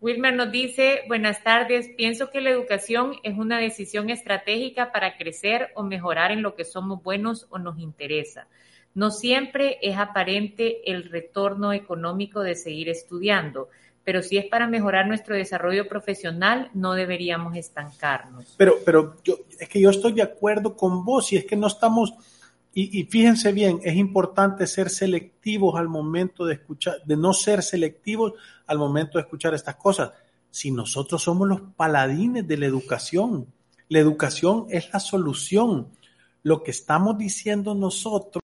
Wilmer 0.00 0.34
nos 0.34 0.52
dice, 0.52 1.00
buenas 1.08 1.42
tardes, 1.42 1.88
pienso 1.96 2.30
que 2.30 2.42
la 2.42 2.50
educación 2.50 3.14
es 3.22 3.38
una 3.38 3.58
decisión 3.58 4.10
estratégica 4.10 4.92
para 4.92 5.16
crecer 5.16 5.70
o 5.74 5.82
mejorar 5.82 6.30
en 6.32 6.42
lo 6.42 6.54
que 6.54 6.66
somos 6.66 7.02
buenos 7.02 7.46
o 7.48 7.58
nos 7.58 7.78
interesa. 7.78 8.46
No 8.94 9.10
siempre 9.10 9.78
es 9.80 9.96
aparente 9.96 10.92
el 10.92 11.04
retorno 11.10 11.72
económico 11.72 12.42
de 12.42 12.54
seguir 12.54 12.90
estudiando, 12.90 13.70
pero 14.04 14.22
si 14.22 14.36
es 14.36 14.46
para 14.46 14.68
mejorar 14.68 15.06
nuestro 15.06 15.34
desarrollo 15.34 15.88
profesional, 15.88 16.70
no 16.74 16.92
deberíamos 16.92 17.56
estancarnos. 17.56 18.54
Pero, 18.58 18.74
pero 18.84 19.16
yo, 19.24 19.38
es 19.58 19.68
que 19.68 19.80
yo 19.80 19.90
estoy 19.90 20.12
de 20.12 20.22
acuerdo 20.22 20.76
con 20.76 21.04
vos 21.04 21.32
y 21.32 21.36
es 21.36 21.46
que 21.46 21.56
no 21.56 21.66
estamos, 21.66 22.12
y, 22.74 23.00
y 23.00 23.04
fíjense 23.04 23.52
bien, 23.52 23.80
es 23.82 23.96
importante 23.96 24.66
ser 24.66 24.90
selectivos 24.90 25.74
al 25.76 25.88
momento 25.88 26.44
de 26.44 26.54
escuchar, 26.54 27.02
de 27.04 27.16
no 27.16 27.32
ser 27.32 27.62
selectivos 27.62 28.34
al 28.66 28.78
momento 28.78 29.18
de 29.18 29.22
escuchar 29.22 29.54
estas 29.54 29.76
cosas. 29.76 30.12
Si 30.50 30.70
nosotros 30.70 31.22
somos 31.22 31.48
los 31.48 31.62
paladines 31.74 32.46
de 32.46 32.58
la 32.58 32.66
educación, 32.66 33.46
la 33.88 33.98
educación 33.98 34.66
es 34.68 34.92
la 34.92 35.00
solución. 35.00 35.88
Lo 36.42 36.62
que 36.62 36.72
estamos 36.72 37.16
diciendo 37.16 37.74
nosotros 37.74 38.42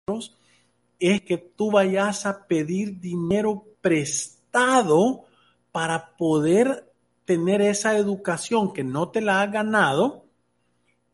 es 1.00 1.22
que 1.22 1.38
tú 1.38 1.72
vayas 1.72 2.26
a 2.26 2.48
pedir 2.48 3.00
dinero 3.00 3.66
prestado 3.82 5.26
para 5.74 6.16
poder 6.16 6.94
tener 7.26 7.62
esa 7.62 7.98
educación 7.98 8.72
que 8.74 8.84
no 8.84 9.10
te 9.10 9.22
la 9.22 9.42
ha 9.42 9.48
ganado 9.48 10.24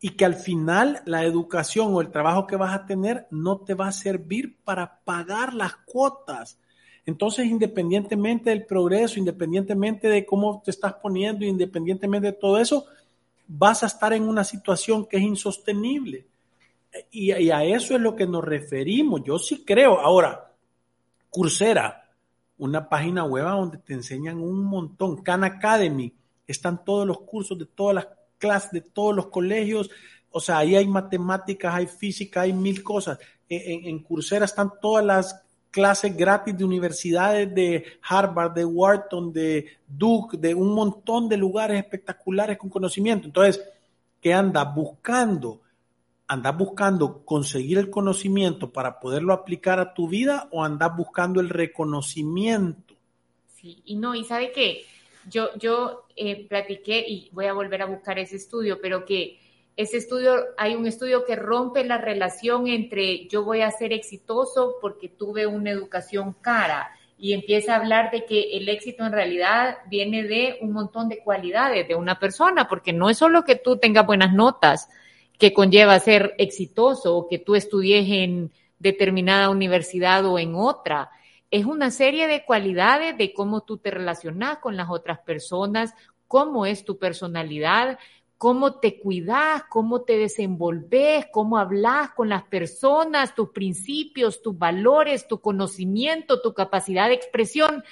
y 0.01 0.11
que 0.11 0.25
al 0.25 0.35
final 0.35 1.01
la 1.05 1.23
educación 1.23 1.93
o 1.93 2.01
el 2.01 2.11
trabajo 2.11 2.45
que 2.45 2.57
vas 2.57 2.75
a 2.75 2.85
tener 2.85 3.25
no 3.31 3.61
te 3.61 3.73
va 3.73 3.87
a 3.87 3.93
servir 3.93 4.57
para 4.65 4.99
pagar 5.05 5.53
las 5.53 5.77
cuotas. 5.77 6.59
Entonces, 7.05 7.45
independientemente 7.45 8.49
del 8.49 8.65
progreso, 8.65 9.17
independientemente 9.17 10.09
de 10.09 10.25
cómo 10.25 10.61
te 10.61 10.71
estás 10.71 10.93
poniendo, 10.95 11.45
independientemente 11.45 12.27
de 12.27 12.37
todo 12.37 12.57
eso, 12.57 12.85
vas 13.47 13.83
a 13.83 13.87
estar 13.87 14.11
en 14.11 14.27
una 14.27 14.43
situación 14.43 15.05
que 15.05 15.17
es 15.17 15.23
insostenible. 15.23 16.27
Y, 17.11 17.33
y 17.33 17.49
a 17.49 17.63
eso 17.63 17.95
es 17.95 18.01
lo 18.01 18.13
que 18.13 18.27
nos 18.27 18.43
referimos. 18.43 19.23
Yo 19.23 19.39
sí 19.39 19.63
creo. 19.65 20.01
Ahora, 20.01 20.51
Coursera, 21.29 22.08
una 22.59 22.87
página 22.87 23.23
web 23.23 23.45
donde 23.45 23.77
te 23.79 23.93
enseñan 23.93 24.39
un 24.39 24.63
montón. 24.63 25.23
Khan 25.23 25.43
Academy, 25.43 26.13
están 26.45 26.83
todos 26.83 27.07
los 27.07 27.21
cursos 27.21 27.57
de 27.57 27.65
todas 27.65 27.95
las 27.95 28.07
clases, 28.37 28.71
de 28.71 28.81
todos 28.81 29.15
los 29.15 29.27
colegios. 29.27 29.89
O 30.29 30.39
sea, 30.39 30.59
ahí 30.59 30.75
hay 30.75 30.87
matemáticas, 30.87 31.73
hay 31.73 31.87
física, 31.87 32.41
hay 32.41 32.53
mil 32.53 32.83
cosas. 32.83 33.17
En, 33.47 34.03
Coursera 34.03 34.45
están 34.45 34.71
todas 34.79 35.03
las 35.03 35.41
clases 35.71 36.15
gratis 36.15 36.57
de 36.57 36.65
universidades 36.65 37.53
de 37.53 37.83
Harvard, 38.07 38.53
de 38.53 38.65
Wharton, 38.65 39.31
de 39.31 39.65
Duke, 39.87 40.37
de 40.37 40.53
un 40.53 40.73
montón 40.73 41.29
de 41.29 41.37
lugares 41.37 41.79
espectaculares 41.79 42.57
con 42.57 42.69
conocimiento. 42.69 43.27
Entonces, 43.27 43.63
¿qué 44.21 44.33
andas 44.33 44.73
buscando? 44.75 45.61
¿Andas 46.31 46.55
buscando 46.55 47.25
conseguir 47.25 47.79
el 47.79 47.89
conocimiento 47.89 48.71
para 48.71 48.99
poderlo 48.99 49.33
aplicar 49.33 49.79
a 49.79 49.95
tu 49.95 50.07
vida 50.07 50.47
o 50.51 50.63
andas 50.63 50.95
buscando 50.95 51.41
el 51.41 51.49
reconocimiento? 51.49 52.93
Sí, 53.47 53.81
y 53.83 53.95
no, 53.95 54.13
y 54.13 54.23
sabe 54.23 54.51
que 54.51 54.85
yo, 55.27 55.49
yo 55.57 56.05
eh, 56.15 56.47
platiqué 56.47 57.03
y 57.07 57.29
voy 57.31 57.47
a 57.47 57.53
volver 57.53 57.81
a 57.81 57.87
buscar 57.87 58.19
ese 58.19 58.35
estudio, 58.35 58.79
pero 58.79 59.05
que 59.05 59.39
ese 59.75 59.97
estudio, 59.97 60.35
hay 60.55 60.75
un 60.75 60.85
estudio 60.85 61.25
que 61.25 61.35
rompe 61.35 61.83
la 61.83 61.97
relación 61.97 62.67
entre 62.67 63.27
yo 63.27 63.43
voy 63.43 63.61
a 63.61 63.71
ser 63.71 63.91
exitoso 63.91 64.75
porque 64.79 65.09
tuve 65.09 65.47
una 65.47 65.71
educación 65.71 66.35
cara 66.41 66.91
y 67.17 67.33
empieza 67.33 67.73
a 67.73 67.77
hablar 67.77 68.11
de 68.11 68.25
que 68.25 68.57
el 68.57 68.69
éxito 68.69 69.03
en 69.03 69.13
realidad 69.13 69.79
viene 69.89 70.23
de 70.23 70.59
un 70.61 70.73
montón 70.73 71.09
de 71.09 71.23
cualidades 71.23 71.87
de 71.87 71.95
una 71.95 72.19
persona, 72.19 72.67
porque 72.67 72.93
no 72.93 73.09
es 73.09 73.17
solo 73.17 73.43
que 73.43 73.55
tú 73.55 73.77
tengas 73.77 74.05
buenas 74.05 74.31
notas 74.31 74.89
que 75.39 75.53
conlleva 75.53 75.99
ser 75.99 76.35
exitoso 76.37 77.15
o 77.15 77.27
que 77.27 77.39
tú 77.39 77.55
estudies 77.55 78.05
en 78.09 78.51
determinada 78.77 79.49
universidad 79.49 80.25
o 80.25 80.37
en 80.37 80.53
otra. 80.53 81.09
Es 81.49 81.65
una 81.65 81.89
serie 81.89 82.27
de 82.27 82.45
cualidades 82.45 83.17
de 83.17 83.33
cómo 83.33 83.61
tú 83.61 83.77
te 83.77 83.89
relacionas 83.89 84.59
con 84.59 84.75
las 84.77 84.89
otras 84.89 85.19
personas, 85.19 85.95
cómo 86.27 86.65
es 86.65 86.83
tu 86.83 86.99
personalidad, 86.99 87.97
cómo 88.37 88.79
te 88.79 88.99
cuidas, 88.99 89.63
cómo 89.69 90.01
te 90.01 90.17
desenvolves, 90.17 91.27
cómo 91.31 91.57
hablas 91.57 92.11
con 92.11 92.29
las 92.29 92.43
personas, 92.43 93.33
tus 93.33 93.49
principios, 93.49 94.41
tus 94.41 94.57
valores, 94.57 95.27
tu 95.27 95.39
conocimiento, 95.39 96.41
tu 96.41 96.53
capacidad 96.53 97.07
de 97.07 97.15
expresión 97.15 97.83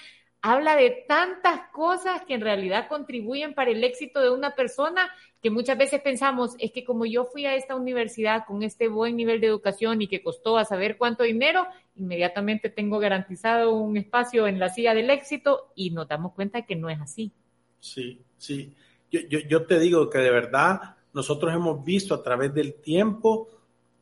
habla 0.48 0.76
de 0.76 1.06
tantas 1.08 1.70
cosas 1.74 2.22
que 2.26 2.34
en 2.34 2.42
realidad 2.42 2.88
contribuyen 2.88 3.54
para 3.54 3.72
el 3.72 3.84
éxito 3.84 4.22
de 4.22 4.30
una 4.30 4.56
persona 4.56 5.12
que 5.42 5.50
muchas 5.50 5.78
veces 5.78 6.02
pensamos, 6.02 6.56
es 6.58 6.72
que 6.72 6.86
como 6.86 7.06
yo 7.06 7.26
fui 7.26 7.46
a 7.46 7.56
esta 7.56 7.76
universidad 7.76 8.46
con 8.48 8.64
este 8.64 8.88
buen 8.88 9.18
nivel 9.18 9.42
de 9.42 9.48
educación 9.48 10.02
y 10.02 10.08
que 10.08 10.24
costó 10.24 10.58
a 10.58 10.64
saber 10.64 10.98
cuánto 10.98 11.24
dinero, 11.24 11.68
inmediatamente 11.96 12.70
tengo 12.70 12.98
garantizado 12.98 13.74
un 13.74 13.98
espacio 13.98 14.48
en 14.48 14.58
la 14.58 14.70
silla 14.70 14.94
del 14.94 15.10
éxito 15.10 15.72
y 15.76 15.92
nos 15.92 16.08
damos 16.08 16.34
cuenta 16.34 16.66
que 16.66 16.76
no 16.76 16.90
es 16.90 17.02
así. 17.02 17.32
Sí, 17.80 18.22
sí. 18.38 18.74
Yo, 19.12 19.20
yo, 19.30 19.40
yo 19.40 19.66
te 19.66 19.80
digo 19.80 20.10
que 20.10 20.20
de 20.20 20.32
verdad 20.32 20.96
nosotros 21.14 21.54
hemos 21.54 21.84
visto 21.84 22.16
a 22.16 22.24
través 22.24 22.54
del 22.54 22.76
tiempo 22.76 23.50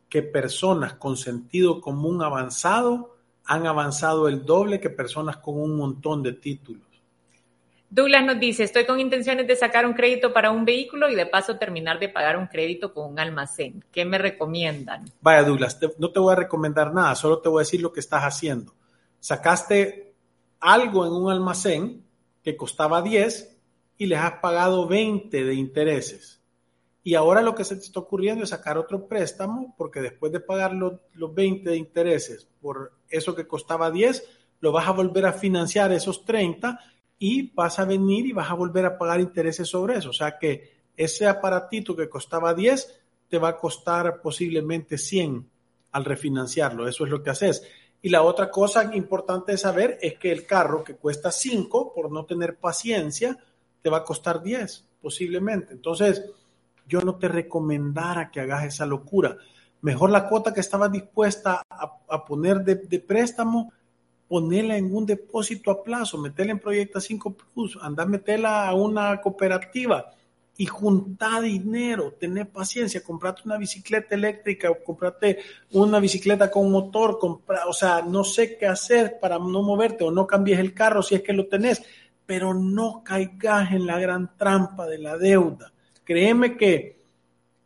que 0.10 0.22
personas 0.22 0.94
con 0.94 1.18
sentido 1.18 1.82
común 1.82 2.22
avanzado, 2.22 3.15
han 3.46 3.68
avanzado 3.68 4.28
el 4.28 4.46
doble 4.46 4.80
que 4.80 4.90
personas 4.90 5.38
con 5.38 5.60
un 5.60 5.78
montón 5.78 6.24
de 6.24 6.34
títulos. 6.34 6.84
Douglas 7.90 8.26
nos 8.26 8.40
dice, 8.40 8.64
estoy 8.64 8.86
con 8.86 9.00
intenciones 9.00 9.48
de 9.48 9.56
sacar 9.56 9.86
un 9.86 9.94
crédito 9.94 10.34
para 10.34 10.52
un 10.52 10.66
vehículo 10.66 11.10
y 11.10 11.16
de 11.16 11.28
paso 11.28 11.58
terminar 11.58 12.00
de 12.00 12.10
pagar 12.10 12.38
un 12.38 12.48
crédito 12.48 12.94
con 12.94 13.12
un 13.12 13.20
almacén. 13.20 13.86
¿Qué 13.92 14.04
me 14.04 14.18
recomiendan? 14.18 15.06
Vaya, 15.22 15.44
Douglas, 15.44 15.80
no 15.98 16.12
te 16.12 16.20
voy 16.20 16.34
a 16.34 16.36
recomendar 16.36 16.94
nada, 16.94 17.16
solo 17.16 17.40
te 17.40 17.48
voy 17.48 17.62
a 17.62 17.66
decir 17.66 17.82
lo 17.82 17.94
que 17.94 18.00
estás 18.00 18.24
haciendo. 18.24 18.74
Sacaste 19.20 20.14
algo 20.60 21.06
en 21.06 21.14
un 21.14 21.32
almacén 21.32 22.04
que 22.44 22.58
costaba 22.58 23.02
10 23.02 23.58
y 23.98 24.08
les 24.08 24.20
has 24.20 24.40
pagado 24.40 24.88
20 24.88 25.44
de 25.44 25.54
intereses. 25.54 26.42
Y 27.06 27.14
ahora 27.14 27.44
lo 27.44 27.54
que 27.54 27.64
se 27.64 27.76
te 27.76 27.84
está 27.84 28.00
ocurriendo 28.00 28.44
es 28.44 28.50
sacar 28.50 28.80
otro 28.80 29.08
préstamo 29.08 29.76
porque 29.78 30.02
después 30.02 30.32
de 30.32 30.40
pagar 30.40 30.74
los, 30.74 30.94
los 31.14 31.36
20 31.36 31.70
de 31.70 31.78
intereses 31.78 32.48
por 32.60 32.94
eso 33.08 33.36
que 33.36 33.46
costaba 33.46 33.92
10, 33.92 34.28
lo 34.62 34.72
vas 34.72 34.88
a 34.88 34.92
volver 34.92 35.28
a 35.28 35.34
financiar 35.34 35.92
esos 35.92 36.26
30 36.26 36.80
y 37.20 37.54
vas 37.54 37.78
a 37.78 37.86
venir 37.86 38.26
y 38.26 38.32
vas 38.32 38.50
a 38.50 38.56
volver 38.56 38.88
a 38.88 38.98
pagar 38.98 39.20
intereses 39.20 39.70
sobre 39.70 40.00
eso. 40.00 40.10
O 40.10 40.14
sea 40.14 40.40
que 40.40 40.74
ese 40.98 41.28
aparatito 41.28 41.96
que 41.96 42.10
costaba 42.10 42.56
10 42.56 43.00
te 43.30 43.38
va 43.38 43.50
a 43.50 43.58
costar 43.58 44.20
posiblemente 44.20 44.98
100 44.98 45.48
al 45.92 46.06
refinanciarlo. 46.06 46.88
Eso 46.88 47.04
es 47.06 47.12
lo 47.12 47.22
que 47.22 47.30
haces. 47.30 47.62
Y 48.02 48.10
la 48.10 48.24
otra 48.24 48.50
cosa 48.50 48.96
importante 48.96 49.52
de 49.52 49.60
saber 49.60 50.00
es 50.02 50.18
que 50.18 50.32
el 50.32 50.48
carro 50.48 50.84
que 50.84 50.96
cuesta 50.96 51.32
5 51.32 51.94
por 51.94 52.12
no 52.12 52.26
tener 52.26 52.58
paciencia, 52.58 53.38
te 53.84 53.92
va 53.92 53.98
a 53.98 54.04
costar 54.04 54.42
10 54.42 54.88
posiblemente. 55.00 55.74
Entonces, 55.74 56.24
yo 56.88 57.02
no 57.02 57.16
te 57.16 57.28
recomendara 57.28 58.32
que 58.32 58.42
hagas 58.42 58.66
esa 58.66 58.86
locura 58.86 59.38
mejor 59.86 60.10
la 60.10 60.28
cuota 60.28 60.52
que 60.52 60.62
estaba 60.62 60.90
dispuesta 60.90 61.62
a, 61.70 62.26
poner 62.26 62.64
de, 62.64 63.00
préstamo, 63.00 63.72
ponerla 64.28 64.78
en 64.78 64.96
un 64.96 65.06
depósito 65.06 65.70
a 65.70 65.84
plazo, 65.84 66.18
meterla 66.18 66.54
en 66.54 66.60
Proyecta 66.60 67.00
5 67.00 67.38
Plus, 67.54 67.78
andar 67.80 68.08
meterla 68.08 68.68
a 68.68 68.74
una 68.74 69.22
cooperativa 69.22 70.12
y 70.58 70.66
juntar 70.66 71.44
dinero, 71.44 72.14
tener 72.14 72.50
paciencia, 72.50 73.04
comprarte 73.04 73.44
una 73.46 73.60
bicicleta 73.60 74.16
eléctrica 74.16 74.72
o 74.72 74.84
comprarte 74.84 75.38
una 75.74 76.00
bicicleta 76.00 76.50
con 76.50 76.72
motor, 76.72 77.20
comprar, 77.20 77.68
o 77.68 77.74
sea, 77.74 78.02
no 78.02 78.24
sé 78.24 78.58
qué 78.58 78.66
hacer 78.66 79.20
para 79.20 79.38
no 79.38 79.62
moverte 79.62 80.04
o 80.04 80.10
no 80.10 80.26
cambies 80.26 80.58
el 80.58 80.74
carro 80.74 81.04
si 81.04 81.14
es 81.14 81.22
que 81.22 81.34
lo 81.34 81.46
tenés, 81.46 81.84
pero 82.26 82.56
no 82.56 83.04
caigas 83.04 83.72
en 83.72 83.86
la 83.86 84.00
gran 84.00 84.36
trampa 84.36 84.88
de 84.88 84.98
la 84.98 85.16
deuda. 85.16 85.75
Créeme 86.06 86.56
que 86.56 87.02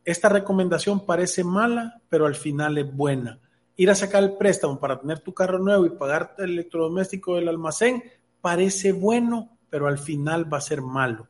esta 0.05 0.29
recomendación 0.29 1.05
parece 1.05 1.43
mala, 1.43 2.01
pero 2.09 2.25
al 2.25 2.35
final 2.35 2.77
es 2.77 2.91
buena. 2.91 3.37
Ir 3.75 3.89
a 3.89 3.95
sacar 3.95 4.23
el 4.23 4.33
préstamo 4.33 4.79
para 4.79 4.99
tener 4.99 5.19
tu 5.19 5.33
carro 5.33 5.59
nuevo 5.59 5.85
y 5.85 5.91
pagar 5.91 6.35
el 6.39 6.51
electrodoméstico 6.51 7.35
del 7.35 7.49
almacén 7.49 8.03
parece 8.41 8.91
bueno, 8.91 9.57
pero 9.69 9.87
al 9.87 9.99
final 9.99 10.51
va 10.51 10.57
a 10.57 10.61
ser 10.61 10.81
malo. 10.81 11.27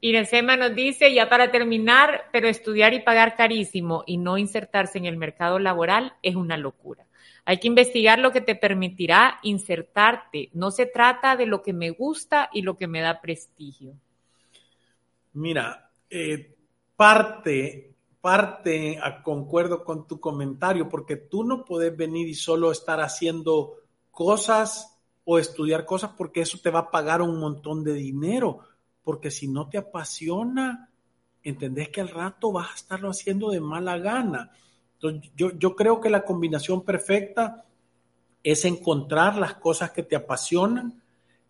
Iresema 0.00 0.56
nos 0.56 0.74
dice, 0.74 1.12
ya 1.12 1.28
para 1.28 1.50
terminar, 1.50 2.24
pero 2.32 2.48
estudiar 2.48 2.94
y 2.94 3.00
pagar 3.00 3.36
carísimo 3.36 4.02
y 4.06 4.16
no 4.16 4.38
insertarse 4.38 4.96
en 4.96 5.04
el 5.04 5.18
mercado 5.18 5.58
laboral 5.58 6.14
es 6.22 6.36
una 6.36 6.56
locura. 6.56 7.06
Hay 7.44 7.58
que 7.58 7.68
investigar 7.68 8.18
lo 8.18 8.32
que 8.32 8.40
te 8.40 8.54
permitirá 8.54 9.38
insertarte. 9.42 10.48
No 10.54 10.70
se 10.70 10.86
trata 10.86 11.36
de 11.36 11.46
lo 11.46 11.62
que 11.62 11.72
me 11.72 11.90
gusta 11.90 12.48
y 12.52 12.62
lo 12.62 12.76
que 12.76 12.86
me 12.86 13.00
da 13.00 13.20
prestigio. 13.20 13.92
Mira, 15.32 15.89
eh, 16.10 16.56
parte 16.96 17.90
parte, 18.20 18.98
a, 18.98 19.22
concuerdo 19.22 19.84
con 19.84 20.06
tu 20.06 20.20
comentario, 20.20 20.88
porque 20.88 21.16
tú 21.16 21.44
no 21.44 21.64
puedes 21.64 21.96
venir 21.96 22.28
y 22.28 22.34
solo 22.34 22.70
estar 22.70 23.00
haciendo 23.00 23.76
cosas 24.10 24.98
o 25.24 25.38
estudiar 25.38 25.84
cosas 25.86 26.12
porque 26.16 26.42
eso 26.42 26.58
te 26.62 26.70
va 26.70 26.80
a 26.80 26.90
pagar 26.90 27.22
un 27.22 27.38
montón 27.38 27.82
de 27.82 27.94
dinero, 27.94 28.60
porque 29.02 29.30
si 29.30 29.48
no 29.48 29.68
te 29.68 29.78
apasiona, 29.78 30.90
entendés 31.42 31.88
que 31.88 32.00
al 32.00 32.08
rato 32.08 32.52
vas 32.52 32.70
a 32.70 32.74
estarlo 32.74 33.10
haciendo 33.10 33.50
de 33.50 33.60
mala 33.60 33.98
gana. 33.98 34.50
Entonces, 34.94 35.30
yo, 35.34 35.52
yo 35.58 35.74
creo 35.74 36.00
que 36.00 36.10
la 36.10 36.24
combinación 36.24 36.84
perfecta 36.84 37.64
es 38.42 38.64
encontrar 38.64 39.36
las 39.36 39.54
cosas 39.54 39.92
que 39.92 40.02
te 40.02 40.16
apasionan 40.16 41.02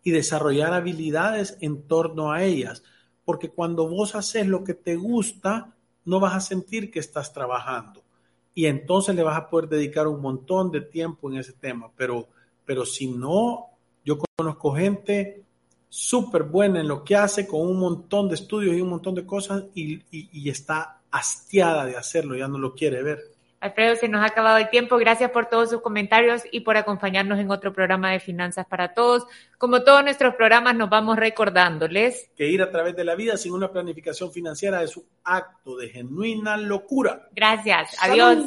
y 0.03 0.11
desarrollar 0.11 0.73
habilidades 0.73 1.57
en 1.59 1.83
torno 1.83 2.31
a 2.31 2.43
ellas, 2.43 2.83
porque 3.31 3.47
cuando 3.47 3.87
vos 3.87 4.13
haces 4.13 4.45
lo 4.45 4.61
que 4.61 4.73
te 4.73 4.97
gusta, 4.97 5.73
no 6.03 6.19
vas 6.19 6.35
a 6.35 6.41
sentir 6.41 6.91
que 6.91 6.99
estás 6.99 7.31
trabajando 7.31 8.03
y 8.53 8.65
entonces 8.65 9.15
le 9.15 9.23
vas 9.23 9.37
a 9.37 9.49
poder 9.49 9.69
dedicar 9.69 10.05
un 10.05 10.19
montón 10.19 10.69
de 10.69 10.81
tiempo 10.81 11.31
en 11.31 11.37
ese 11.37 11.53
tema. 11.53 11.89
Pero, 11.95 12.27
pero 12.65 12.85
si 12.85 13.07
no, 13.07 13.67
yo 14.03 14.17
conozco 14.35 14.75
gente 14.75 15.45
súper 15.87 16.43
buena 16.43 16.81
en 16.81 16.89
lo 16.89 17.05
que 17.05 17.15
hace, 17.15 17.47
con 17.47 17.61
un 17.61 17.79
montón 17.79 18.27
de 18.27 18.35
estudios 18.35 18.75
y 18.75 18.81
un 18.81 18.89
montón 18.89 19.15
de 19.15 19.25
cosas 19.25 19.63
y, 19.73 20.01
y 20.11 20.49
está 20.49 20.99
hastiada 21.09 21.85
de 21.85 21.95
hacerlo, 21.95 22.35
ya 22.35 22.49
no 22.49 22.57
lo 22.57 22.75
quiere 22.75 23.01
ver. 23.01 23.30
Alfredo, 23.61 23.95
se 23.95 24.09
nos 24.09 24.21
ha 24.21 24.25
acabado 24.25 24.57
el 24.57 24.69
tiempo. 24.69 24.97
Gracias 24.97 25.29
por 25.31 25.45
todos 25.45 25.69
sus 25.69 25.81
comentarios 25.81 26.41
y 26.51 26.61
por 26.61 26.77
acompañarnos 26.77 27.39
en 27.39 27.51
otro 27.51 27.71
programa 27.71 28.11
de 28.11 28.19
Finanzas 28.19 28.65
para 28.65 28.93
Todos. 28.93 29.27
Como 29.59 29.83
todos 29.83 30.03
nuestros 30.03 30.33
programas, 30.33 30.75
nos 30.75 30.89
vamos 30.89 31.15
recordándoles 31.15 32.29
que 32.35 32.49
ir 32.49 32.61
a 32.63 32.71
través 32.71 32.95
de 32.95 33.05
la 33.05 33.15
vida 33.15 33.37
sin 33.37 33.53
una 33.53 33.71
planificación 33.71 34.31
financiera 34.31 34.81
es 34.81 34.97
un 34.97 35.05
acto 35.23 35.77
de 35.77 35.89
genuina 35.89 36.57
locura. 36.57 37.29
Gracias. 37.31 37.95
Adiós. 38.01 38.39